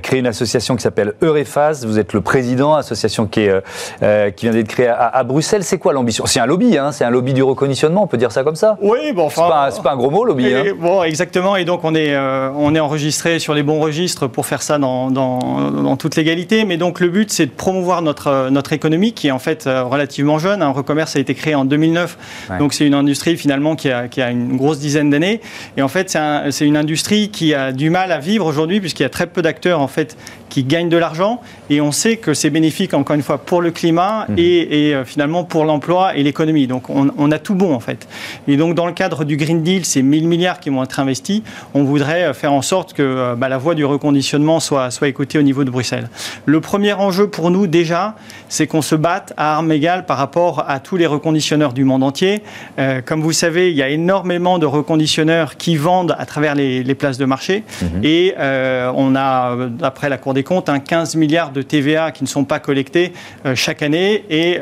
créé 0.02 0.20
une 0.20 0.26
association 0.26 0.76
qui 0.76 0.82
s'appelle 0.82 1.14
Eurefas. 1.22 1.84
Vous 1.86 1.98
êtes 1.98 2.12
le 2.12 2.20
président, 2.20 2.74
association 2.74 3.26
qui, 3.26 3.40
est, 3.40 4.34
qui 4.36 4.46
vient 4.46 4.52
d'être 4.52 4.68
créée 4.68 4.88
à, 4.88 5.22
Bruxelles. 5.24 5.64
C'est 5.64 5.78
quoi 5.78 5.92
l'ambition? 5.92 6.26
C'est 6.26 6.40
un 6.40 6.46
lobby, 6.46 6.78
hein 6.78 6.92
c'est 6.92 7.04
un 7.04 7.10
lobby 7.10 7.32
du 7.32 7.42
reconditionnement, 7.42 8.02
on 8.04 8.06
peut 8.06 8.16
dire 8.16 8.32
ça 8.32 8.44
comme 8.44 8.56
ça 8.56 8.76
Oui, 8.80 9.12
bon, 9.14 9.26
enfin. 9.26 9.68
C'est 9.70 9.82
pas, 9.82 9.92
un 9.92 9.96
gros 9.96 10.10
mot, 10.10 10.24
lobby. 10.24 10.52
hein 10.54 10.64
bon, 10.78 11.02
exactement. 11.02 11.56
Et 11.56 11.64
donc 11.64 11.80
on 11.84 11.94
est, 11.94 12.16
on 12.16 12.74
est 12.74 12.80
enregistré 12.80 13.38
sur 13.38 13.54
les 13.54 13.62
bons 13.62 13.80
registres 13.80 14.26
pour 14.26 14.46
faire 14.46 14.62
ça 14.62 14.78
dans, 14.78 15.10
dans, 15.10 15.38
dans 15.70 15.96
toute 15.96 16.16
légalité. 16.16 16.64
Mais 16.64 16.76
donc 16.76 17.00
le 17.00 17.08
but, 17.08 17.30
c'est 17.30 17.46
de 17.46 17.50
promouvoir 17.50 18.02
notre, 18.02 18.48
notre 18.50 18.72
économie 18.72 19.12
qui 19.16 19.28
est 19.28 19.32
en 19.32 19.40
fait 19.40 19.66
euh, 19.66 19.82
relativement 19.82 20.38
jeune. 20.38 20.62
Un 20.62 20.70
recommerce 20.70 21.16
a 21.16 21.18
été 21.18 21.34
créé 21.34 21.56
en 21.56 21.64
2009, 21.64 22.18
donc 22.60 22.72
c'est 22.72 22.86
une 22.86 22.94
industrie 22.94 23.36
finalement 23.36 23.74
qui 23.74 23.90
a, 23.90 24.06
qui 24.06 24.22
a 24.22 24.30
une 24.30 24.56
grosse 24.56 24.78
dizaine 24.78 25.10
d'années. 25.10 25.40
Et 25.76 25.82
en 25.82 25.88
fait, 25.88 26.16
c'est 26.50 26.66
une 26.66 26.76
industrie 26.76 27.30
qui 27.30 27.54
a 27.54 27.72
du 27.72 27.90
mal 27.90 28.12
à 28.12 28.18
vivre 28.18 28.46
aujourd'hui 28.46 28.80
puisqu'il 28.80 29.02
y 29.02 29.06
a 29.06 29.10
très 29.10 29.26
peu 29.26 29.42
d'acteurs 29.42 29.80
en 29.80 29.88
fait 29.88 30.16
qui 30.48 30.64
gagnent 30.64 30.88
de 30.88 30.96
l'argent. 30.96 31.40
Et 31.70 31.80
on 31.80 31.92
sait 31.92 32.16
que 32.16 32.34
c'est 32.34 32.50
bénéfique 32.50 32.94
encore 32.94 33.16
une 33.16 33.22
fois 33.22 33.38
pour 33.38 33.60
le 33.60 33.70
climat 33.70 34.26
mhm. 34.28 34.36
et, 34.38 34.94
euh, 34.94 35.04
finalement 35.04 35.44
pour 35.44 35.64
l'emploi 35.64 36.16
et 36.16 36.22
l'économie. 36.22 36.66
Donc 36.66 36.88
on, 36.88 37.30
a 37.30 37.38
tout 37.38 37.54
bon 37.54 37.74
en 37.74 37.80
fait. 37.80 38.06
Et 38.46 38.56
donc 38.56 38.74
dans 38.74 38.86
le 38.86 38.92
cadre 38.92 39.24
du 39.24 39.36
Green 39.36 39.62
Deal, 39.62 39.84
ces 39.84 40.02
1000 40.02 40.28
milliards 40.28 40.60
qui 40.60 40.70
vont 40.70 40.82
être 40.82 41.00
investis, 41.00 41.42
on 41.74 41.84
voudrait 41.84 42.24
euh, 42.24 42.34
faire 42.34 42.52
en 42.52 42.62
sorte 42.62 42.92
que 42.92 43.34
bah, 43.34 43.48
la 43.48 43.58
voie 43.58 43.74
du 43.74 43.84
reconditionnement 43.84 44.60
soit, 44.60 44.90
soit 44.90 45.08
écoutée 45.08 45.38
au 45.38 45.42
niveau 45.42 45.64
de 45.64 45.70
Bruxelles. 45.70 46.08
Le 46.44 46.60
premier 46.60 46.92
enjeu 46.92 47.28
pour 47.28 47.50
nous 47.50 47.66
déjà, 47.66 48.14
c'est 48.48 48.66
qu'on 48.66 48.82
se 48.82 48.94
bat 48.94 49.05
à 49.06 49.54
armes 49.54 49.70
égales 49.70 50.04
par 50.04 50.18
rapport 50.18 50.64
à 50.66 50.80
tous 50.80 50.96
les 50.96 51.06
reconditionneurs 51.06 51.72
du 51.72 51.84
monde 51.84 52.02
entier. 52.02 52.42
Euh, 52.78 53.00
comme 53.04 53.22
vous 53.22 53.32
savez, 53.32 53.70
il 53.70 53.76
y 53.76 53.82
a 53.82 53.88
énormément 53.88 54.58
de 54.58 54.66
reconditionneurs 54.66 55.56
qui 55.56 55.76
vendent 55.76 56.16
à 56.18 56.26
travers 56.26 56.54
les, 56.54 56.94
places 56.96 57.18
de 57.18 57.24
marché. 57.24 57.62
Mhm. 57.82 58.00
Et 58.02 58.34
euh, 58.38 58.90
on 58.96 59.14
a, 59.14 59.54
d'après 59.68 60.08
la 60.08 60.18
Cour 60.18 60.34
des 60.34 60.42
comptes, 60.42 60.68
un 60.68 60.80
15 60.80 61.14
milliards 61.14 61.52
de 61.52 61.62
TVA 61.62 62.10
qui 62.10 62.24
ne 62.24 62.28
sont 62.28 62.44
pas 62.44 62.58
collectés 62.58 63.12
euh, 63.44 63.54
chaque 63.54 63.82
année. 63.82 64.24
Et 64.30 64.58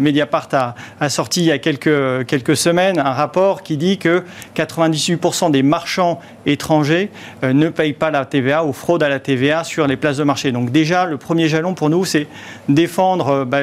Mediapart 0.00 0.48
a, 0.52 0.74
a, 1.00 1.08
sorti 1.08 1.40
il 1.40 1.46
y 1.46 1.52
a 1.52 1.58
quelques, 1.58 2.26
quelques 2.26 2.56
semaines 2.56 2.98
un 2.98 3.12
rapport 3.12 3.62
qui 3.62 3.76
dit 3.76 3.98
que 3.98 4.22
98% 4.54 5.50
des 5.50 5.62
marchands 5.62 6.20
étrangers 6.46 7.10
ne 7.42 7.68
payent 7.68 7.94
pas 7.94 8.10
la 8.10 8.24
TVA 8.24 8.64
ou 8.64 8.72
fraudent 8.72 9.02
à 9.02 9.08
la 9.08 9.18
TVA 9.18 9.64
sur 9.64 9.86
les 9.86 9.96
places 9.96 10.18
de 10.18 10.24
marché. 10.24 10.52
Donc 10.52 10.70
déjà, 10.70 11.06
le 11.06 11.16
premier 11.16 11.48
jalon 11.48 11.74
pour 11.74 11.90
nous, 11.90 12.04
c'est 12.04 12.26
défendre 12.68 13.44
bah, 13.44 13.62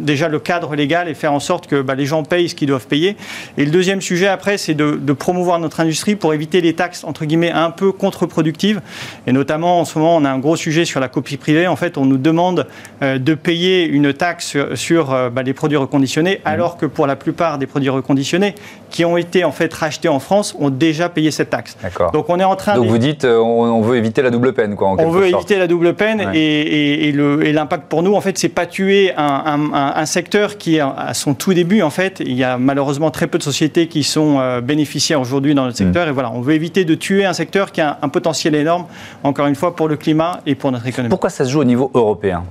déjà 0.00 0.28
le 0.28 0.38
cadre 0.38 0.74
légal 0.74 1.08
et 1.08 1.14
faire 1.14 1.32
en 1.32 1.40
sorte 1.40 1.66
que 1.66 1.82
bah, 1.82 1.94
les 1.94 2.06
gens 2.06 2.22
payent 2.22 2.48
ce 2.48 2.54
qu'ils 2.54 2.68
doivent 2.68 2.86
payer. 2.86 3.16
Et 3.56 3.64
le 3.64 3.70
deuxième 3.70 4.00
sujet 4.00 4.26
après, 4.26 4.58
c'est 4.58 4.74
de, 4.74 5.12
promouvoir 5.12 5.58
notre 5.58 5.80
industrie 5.80 6.16
pour 6.16 6.34
éviter 6.34 6.60
les 6.60 6.74
taxes 6.74 7.04
entre 7.04 7.24
guillemets 7.24 7.52
un 7.52 7.70
peu 7.70 7.92
contre-productives. 7.92 8.80
Et 9.26 9.32
notamment 9.32 9.80
en 9.80 9.84
ce 9.84 9.98
moment, 9.98 10.16
on 10.16 10.24
a 10.24 10.30
un 10.30 10.38
gros 10.38 10.56
sujet 10.56 10.84
sur 10.84 11.00
la 11.00 11.08
copie 11.08 11.36
privée. 11.36 11.66
En 11.66 11.76
fait, 11.76 11.96
on 11.96 12.04
nous 12.04 12.18
demande 12.18 12.66
euh, 13.02 13.18
de 13.18 13.34
payer 13.34 13.86
une 13.86 14.12
taxe 14.12 14.56
sur, 14.74 15.12
euh, 15.12 15.30
bah, 15.30 15.42
les 15.42 15.54
produits 15.54 15.76
reconditionnés, 15.76 16.40
mmh. 16.44 16.48
alors 16.48 16.76
que 16.76 16.86
pour 16.86 17.06
la 17.06 17.16
plupart 17.16 17.58
des 17.58 17.66
produits 17.66 17.90
reconditionnés 17.90 18.54
qui 18.90 19.04
ont 19.04 19.16
été 19.16 19.42
en 19.42 19.50
fait 19.50 19.72
rachetés 19.74 20.08
en 20.08 20.20
France 20.20 20.54
ont 20.58 20.70
déjà 20.70 21.08
payé 21.08 21.32
cette 21.32 21.50
taxe. 21.50 21.76
Donc 22.12 22.28
on 22.28 22.38
est 22.38 22.44
en 22.44 22.54
train. 22.54 22.76
Donc 22.76 22.86
vous 22.86 22.98
dites, 22.98 23.24
euh, 23.24 23.38
on, 23.38 23.80
veut 23.82 23.96
éviter 23.96 24.22
la 24.22 24.30
double 24.30 24.52
peine, 24.52 24.76
quoi. 24.76 24.94
on 24.98 25.10
veut 25.10 25.26
éviter 25.26 25.58
la 25.58 25.66
double 25.66 25.94
peine 25.94 26.30
et, 26.32 27.08
et 27.08 27.52
l'impact 27.52 27.88
pour 27.88 28.02
nous, 28.02 28.14
en 28.14 28.20
fait, 28.20 28.38
c'est 28.38 28.48
pas 28.48 28.66
tuer 28.66 29.12
un, 29.16 29.42
un, 29.46 29.53
secteur 30.06 30.58
qui 30.58 30.76
est 30.76 30.80
à 30.80 31.14
son 31.14 31.34
tout 31.34 31.54
début, 31.54 31.82
en 31.82 31.90
fait. 31.90 32.20
Il 32.24 32.34
y 32.34 32.44
a 32.44 32.58
malheureusement 32.58 33.10
très 33.10 33.26
peu 33.26 33.38
de 33.38 33.42
sociétés 33.42 33.88
qui 33.88 34.02
sont 34.02 34.38
euh, 34.38 34.60
bénéficiaires 34.60 35.20
aujourd'hui 35.20 35.54
dans 35.54 35.70
secteur. 35.72 36.06
Mm. 36.06 36.10
Et 36.10 36.12
voilà, 36.12 36.30
on 36.32 36.40
veut 36.40 36.54
éviter 36.54 36.84
de 36.84 36.94
tuer 36.94 37.24
un 37.24 37.32
secteur 37.32 37.72
qui 37.72 37.80
a 37.80 37.98
un 38.02 38.08
potentiel 38.08 38.54
énorme, 38.54 38.86
encore 39.22 39.46
une 39.46 39.54
fois, 39.54 39.76
pour 39.76 39.88
le 39.88 39.96
climat 39.96 40.40
et 40.46 40.54
pour 40.54 40.72
notre 40.72 40.86
économie. 40.86 41.10
Pourquoi 41.10 41.30
ça 41.30 41.44
se 41.44 41.50
joue 41.50 41.60
au 41.60 41.64
niveau 41.64 41.90
européen? 41.94 42.44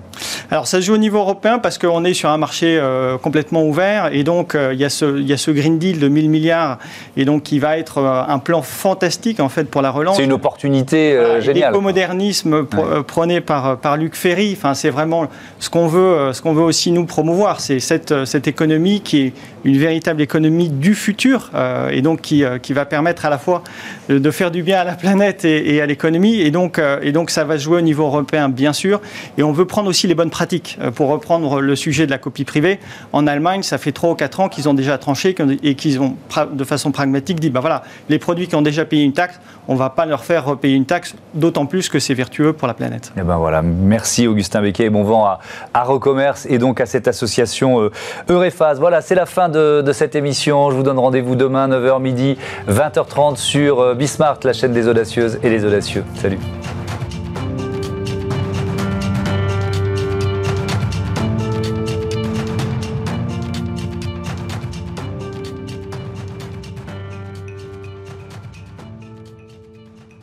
Alors 0.52 0.68
ça 0.68 0.80
se 0.80 0.86
joue 0.86 0.94
au 0.94 0.98
niveau 0.98 1.18
européen 1.18 1.58
parce 1.58 1.80
qu'on 1.80 2.04
est 2.04 2.14
sur 2.14 2.30
un 2.30 2.38
marché 2.38 2.78
euh, 2.78 3.18
complètement 3.18 3.64
ouvert 3.64 4.10
et 4.12 4.24
donc 4.24 4.54
euh, 4.54 4.74
il, 4.74 4.80
y 4.80 4.86
a 4.86 4.90
ce, 4.90 5.18
il 5.18 5.28
y 5.28 5.34
a 5.34 5.38
ce 5.38 5.50
Green 5.50 5.80
Deal 5.80 6.00
de 6.00 6.08
1000 6.08 6.30
milliards 6.30 6.78
et 7.18 7.26
donc 7.26 7.44
qui 7.44 7.58
va 7.58 7.80
être 7.80 8.00
un 8.04 8.38
plan 8.40 8.62
fantastique 8.62 9.40
en 9.40 9.50
fait 9.50 9.64
pour 9.64 9.82
la 9.82 9.90
relance. 9.90 10.18
C'est 10.18 10.24
une 10.24 10.34
opportunité 10.34 11.18
géniale. 11.40 11.72
L'écomodernisme 11.72 12.66
prôné 13.08 13.42
par, 13.42 13.78
par 13.78 13.98
Luc 13.98 14.16
Ferry, 14.16 14.56
enfin, 14.56 14.76
c'est 14.76 14.92
vraiment 14.92 15.28
ce 15.60 15.70
qu'on 15.70 15.88
veut, 15.88 16.32
ce 16.34 16.42
qu'on 16.42 16.54
veut 16.54 16.64
aussi 16.64 16.92
nous 16.94 17.06
promouvoir, 17.06 17.60
c'est 17.60 17.80
cette, 17.80 18.26
cette 18.26 18.48
économie 18.48 19.02
qui 19.02 19.22
est 19.22 19.34
une 19.64 19.78
véritable 19.78 20.22
économie 20.22 20.70
du 20.70 20.96
futur 20.96 21.52
et 21.92 22.02
donc 22.02 22.22
qui, 22.22 22.44
qui 22.62 22.74
va 22.74 22.86
permettre 22.86 23.26
à 23.26 23.30
la 23.30 23.38
fois 23.38 23.64
de 24.10 24.32
faire 24.32 24.52
du 24.52 24.64
bien 24.64 24.80
à 24.80 24.84
la 24.84 24.96
planète 24.96 25.46
et, 25.46 25.82
à 25.82 25.86
l'économie 25.86 26.40
et 26.40 26.52
donc, 26.52 26.82
et 27.02 27.12
donc 27.12 27.30
ça 27.30 27.44
va 27.44 27.58
jouer 27.58 27.78
au 27.78 27.82
niveau 27.82 28.04
européen 28.04 28.50
bien 28.50 28.74
sûr 28.74 29.02
et 29.38 29.44
on 29.44 29.52
veut 29.52 29.66
prendre 29.66 29.90
aussi 29.90 30.08
les 30.08 30.16
bonnes 30.16 30.30
pratiques. 30.30 30.78
Euh, 30.82 30.92
pour 30.92 31.10
reprendre 31.10 31.62
le 31.62 31.76
sujet 31.76 32.06
de 32.06 32.12
la 32.12 32.18
copie 32.18 32.46
privée, 32.46 32.80
en 33.12 33.28
Allemagne, 33.28 33.64
ça 33.64 33.78
fait 33.78 33.92
3 33.92 34.12
ou 34.12 34.16
4 34.16 34.40
ans 34.40 34.50
qu'ils 34.50 34.70
ont 34.70 34.74
déjà 34.74 34.98
tranché 34.98 35.36
et 35.64 35.76
qu'ils 35.76 36.00
ont, 36.00 36.16
de 36.52 36.64
façon 36.64 36.92
pragmatique, 36.92 37.40
dit, 37.40 37.50
ben 37.50 37.60
voilà, 37.60 37.84
les 38.10 38.20
produits 38.20 38.48
qui 38.48 38.56
ont 38.56 38.62
déjà 38.62 38.86
payé 38.86 39.04
une 39.04 39.14
taxe, 39.14 39.40
on 39.68 39.76
va 39.76 39.90
pas 39.90 40.06
leur 40.06 40.24
faire 40.24 40.58
payer 40.58 40.76
une 40.76 40.86
taxe, 40.86 41.16
d'autant 41.34 41.66
plus 41.66 41.90
que 41.90 42.00
c'est 42.00 42.14
vertueux 42.14 42.54
pour 42.54 42.68
la 42.68 42.74
planète. 42.74 43.12
Et 43.16 43.20
eh 43.22 43.24
ben 43.24 43.38
voilà, 43.38 43.62
merci 43.62 44.28
Augustin 44.28 44.62
Becquet 44.62 44.86
et 44.86 44.90
bon 44.90 45.04
vent 45.04 45.26
à, 45.26 45.40
à 45.74 45.84
Recommerce 45.84 46.46
et 46.50 46.58
donc 46.58 46.82
à 46.82 46.86
cette 46.86 47.08
association 47.08 47.82
euh, 47.82 47.92
Eurephase. 48.30 48.80
Voilà, 48.80 49.02
c'est 49.02 49.16
la 49.16 49.26
fin 49.26 49.50
de, 49.50 49.53
cette 49.94 50.16
émission. 50.16 50.72
Je 50.72 50.76
vous 50.76 50.84
donne 50.84 51.00
rendez-vous 51.00 51.36
demain, 51.36 51.68
9h 51.68 52.02
midi, 52.02 52.38
20h30 52.70 53.38
sur 53.38 53.80
euh, 53.80 53.96
Bismart, 53.96 54.40
la 54.44 54.54
chaîne 54.54 54.74
des 54.74 54.88
audacieuses 54.88 55.40
et 55.44 55.50
des 55.50 55.66
audacieux. 55.66 56.04
Salut. 56.16 56.40